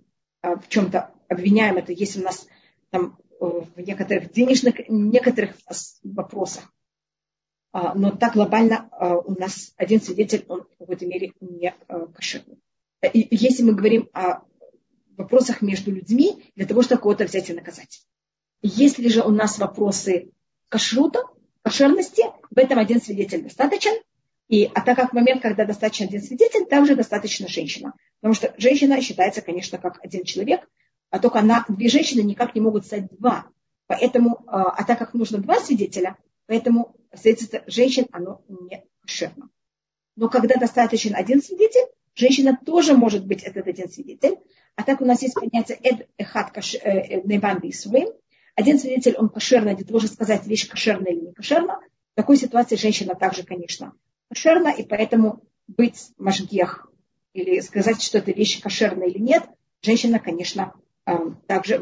[0.41, 2.47] э, в чем-то обвиняем это, если у нас
[2.89, 5.55] там в некоторых денежных, некоторых
[6.03, 6.74] вопросах.
[7.72, 12.07] А, но так глобально а, у нас один свидетель, он в какой-то мере не э,
[12.13, 12.59] кошерный.
[13.13, 14.41] И если мы говорим о
[15.17, 18.01] вопросах между людьми, для того, чтобы кого-то взять и наказать.
[18.61, 20.32] Если же у нас вопросы
[20.70, 21.24] кашрута,
[21.61, 23.91] кошерности, в этом один свидетель достаточен.
[24.47, 27.93] И, а так как в момент, когда достаточно один свидетель, также достаточно женщина.
[28.20, 30.67] Потому что женщина считается, конечно, как один человек,
[31.11, 33.45] а только она, две женщины никак не могут стать два.
[33.88, 36.17] Поэтому, а, а так как нужно два свидетеля,
[36.47, 39.49] поэтому свидетельство женщин, оно не кошерно.
[40.16, 44.38] Но когда достаточно один свидетель, женщина тоже может быть этот один свидетель.
[44.76, 47.62] А так у нас есть понятие эд эхат э, э, неван
[48.55, 49.30] один свидетель, он
[49.76, 51.80] для того, чтобы сказать, вещь кошерная или не кошерна.
[52.14, 53.93] В такой ситуации женщина также, конечно,
[54.28, 56.91] кошерна, и поэтому быть машгех
[57.34, 59.43] или сказать, что эта вещь кошерная или нет,
[59.82, 60.74] женщина, конечно,
[61.05, 61.80] эм, также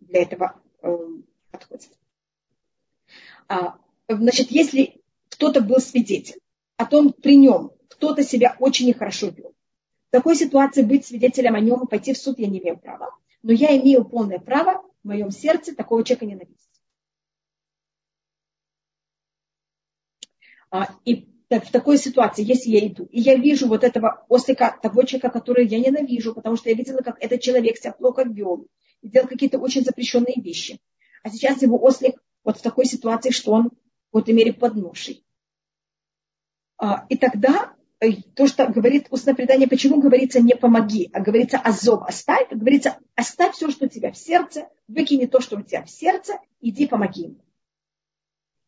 [0.00, 1.90] для этого эм, подходит.
[4.08, 6.40] Значит, если кто-то был свидетель,
[6.76, 9.54] о том при нем кто-то себя очень нехорошо вел,
[10.08, 13.14] в такой ситуации быть свидетелем о нем и пойти в суд я не имею права.
[13.42, 16.56] Но я имею полное право в моем сердце такого человека ненавидеть.
[20.70, 24.78] А, и так, в такой ситуации, если я иду, и я вижу вот этого ослика,
[24.82, 28.66] того человека, который я ненавижу, потому что я видела, как этот человек себя плохо вел,
[29.02, 30.78] делал какие-то очень запрещенные вещи.
[31.22, 33.70] А сейчас его ослик вот в такой ситуации, что он
[34.08, 35.24] в какой-то мере подноший.
[36.76, 41.58] А, и тогда Э, то, что говорит устное предание, почему говорится не помоги, а говорится
[41.58, 45.82] азов, оставь, говорится оставь все, что у тебя в сердце, выкини то, что у тебя
[45.82, 47.44] в сердце, иди помоги ему.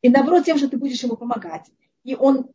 [0.03, 1.70] И наоборот, тем, что ты будешь ему помогать,
[2.03, 2.51] и он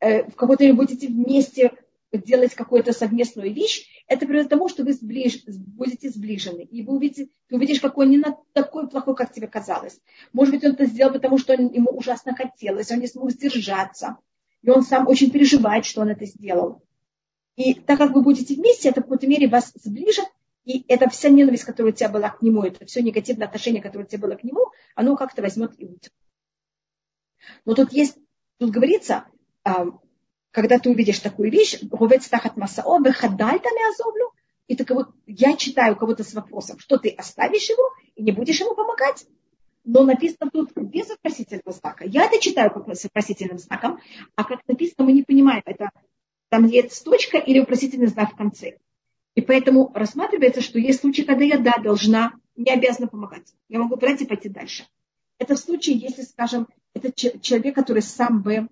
[0.00, 1.72] э, в какой-то мере будете вместе
[2.10, 6.62] делать какую-то совместную вещь, это приведет к тому, что вы сближ, будете сближены.
[6.62, 10.00] И вы увидите, ты увидишь, какой он не такой плохой, как тебе казалось.
[10.32, 14.18] Может быть, он это сделал, потому что ему ужасно хотелось, он не смог сдержаться
[14.64, 16.82] и он сам очень переживает, что он это сделал.
[17.54, 20.24] И так как вы будете вместе, это в какой-то мере вас сближит,
[20.64, 24.04] и эта вся ненависть, которая у тебя была к нему, это все негативное отношение, которое
[24.04, 26.12] у тебя было к нему, оно как-то возьмет и уйдет.
[27.66, 28.16] Но тут есть,
[28.56, 29.26] тут говорится,
[30.54, 34.30] когда ты увидишь такую вещь, говец тахат масао, выхадальтами азовлю,
[34.68, 37.82] и так вот я читаю кого-то с вопросом, что ты оставишь его
[38.14, 39.26] и не будешь ему помогать,
[39.82, 42.04] но написано тут без вопросительного знака.
[42.06, 43.98] Я это читаю как с вопросительным знаком,
[44.36, 45.90] а как написано, мы не понимаем, это
[46.50, 48.78] там есть точка или вопросительный знак в конце.
[49.34, 53.52] И поэтому рассматривается, что есть случаи, когда я, да, должна, не обязана помогать.
[53.68, 54.84] Я могу брать и пойти дальше.
[55.38, 58.68] Это в случае, если, скажем, это человек, который сам бы,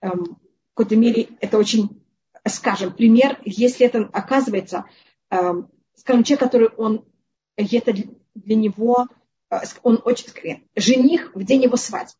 [0.00, 0.38] эм,
[0.74, 2.02] в какой-то мере, это очень,
[2.46, 4.84] скажем, пример, если это оказывается,
[5.30, 7.04] эм, скажем, человек, который он,
[7.56, 7.94] это
[8.34, 9.06] для него
[9.54, 10.26] Э, он очень,
[10.76, 12.18] жених в день его свадьбы.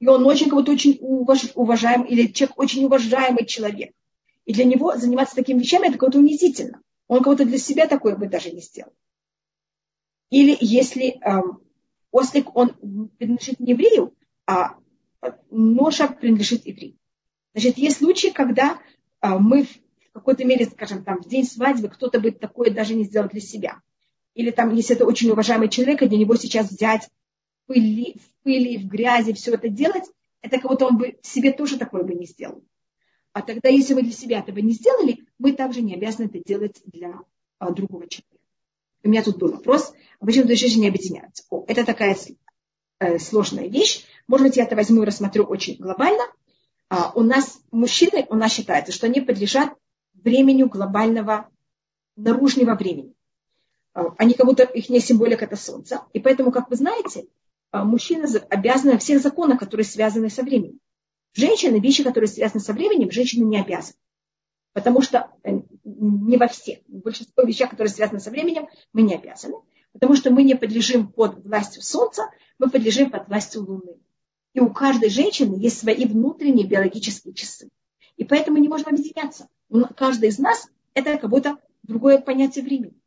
[0.00, 3.92] И он очень кого-то очень уваж, уважаемый, или человек очень уважаемый человек.
[4.44, 6.80] И для него заниматься такими вещами это кого-то унизительно.
[7.08, 8.92] Он кого-то для себя такое бы даже не сделал.
[10.30, 11.60] Или если эм,
[12.12, 14.14] ослик, он принадлежит не еврею,
[14.46, 14.76] а
[15.50, 16.96] ноша принадлежит еврею.
[17.58, 18.78] Значит, есть случаи, когда
[19.20, 23.04] э, мы в какой-то мере, скажем, там, в день свадьбы кто-то бы такое даже не
[23.04, 23.80] сделал для себя
[24.38, 28.78] или там, если это очень уважаемый человек, для него сейчас взять в пыли, в пыли,
[28.78, 30.04] в грязи, все это делать,
[30.42, 32.62] это как будто он бы себе тоже такое бы не сделал.
[33.32, 36.80] А тогда, если вы для себя этого не сделали, мы также не обязаны это делать
[36.84, 37.18] для
[37.58, 38.38] а, другого человека.
[39.02, 41.42] У меня тут был вопрос, а почему две женщины объединяются?
[41.50, 42.16] О, это такая
[43.00, 44.04] э, сложная вещь.
[44.28, 46.22] Может быть, я это возьму и рассмотрю очень глобально.
[46.88, 49.74] А, у нас мужчины, у нас считается, что они подлежат
[50.14, 51.48] времени глобального
[52.16, 53.14] наружного времени.
[53.92, 56.00] А, они как будто их не символика это солнце.
[56.12, 57.26] И поэтому, как вы знаете,
[57.70, 60.80] а, мужчины обязаны всех законах, которые связаны со временем.
[61.34, 63.98] Женщины, вещи, которые связаны со временем, женщины не обязаны.
[64.72, 65.50] Потому что э,
[65.84, 66.78] не во всех.
[66.86, 69.56] Большинство вещей, которые связаны со временем, мы не обязаны.
[69.92, 73.98] Потому что мы не подлежим под властью Солнца, мы подлежим под властью Луны.
[74.58, 77.68] И у каждой женщины есть свои внутренние биологические часы.
[78.16, 79.48] И поэтому не можем объединяться.
[79.96, 83.00] Каждый из нас это как будто другое понятие времени.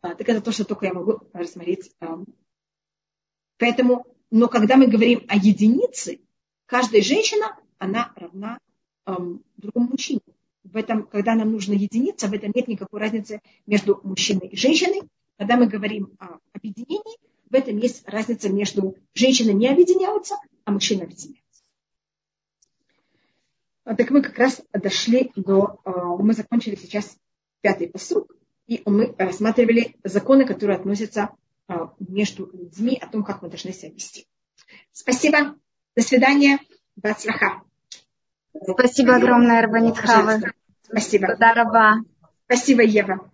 [0.00, 1.92] А, так это то, что только я могу рассмотреть.
[2.00, 2.18] А.
[3.58, 6.20] Поэтому, но когда мы говорим о единице,
[6.64, 8.58] каждая женщина, она равна
[9.58, 10.22] другому мужчине.
[10.64, 15.02] В этом, когда нам нужна единица, в этом нет никакой разницы между мужчиной и женщиной.
[15.36, 17.18] Когда мы говорим о объединении,
[17.50, 21.42] в этом есть разница между женщиной не объединяются, а мужчина объединяются.
[23.84, 25.80] Так мы как раз дошли до,
[26.18, 27.16] мы закончили сейчас
[27.62, 28.30] пятый посуд
[28.68, 31.30] и мы рассматривали законы, которые относятся
[31.66, 34.26] а, между людьми, о том, как мы должны себя вести.
[34.92, 35.56] Спасибо.
[35.96, 36.58] До свидания.
[36.96, 37.62] Бацлаха.
[38.62, 40.40] Спасибо огромное, Рабанит Хава.
[40.82, 41.36] Спасибо.
[42.46, 43.30] Спасибо, Ева.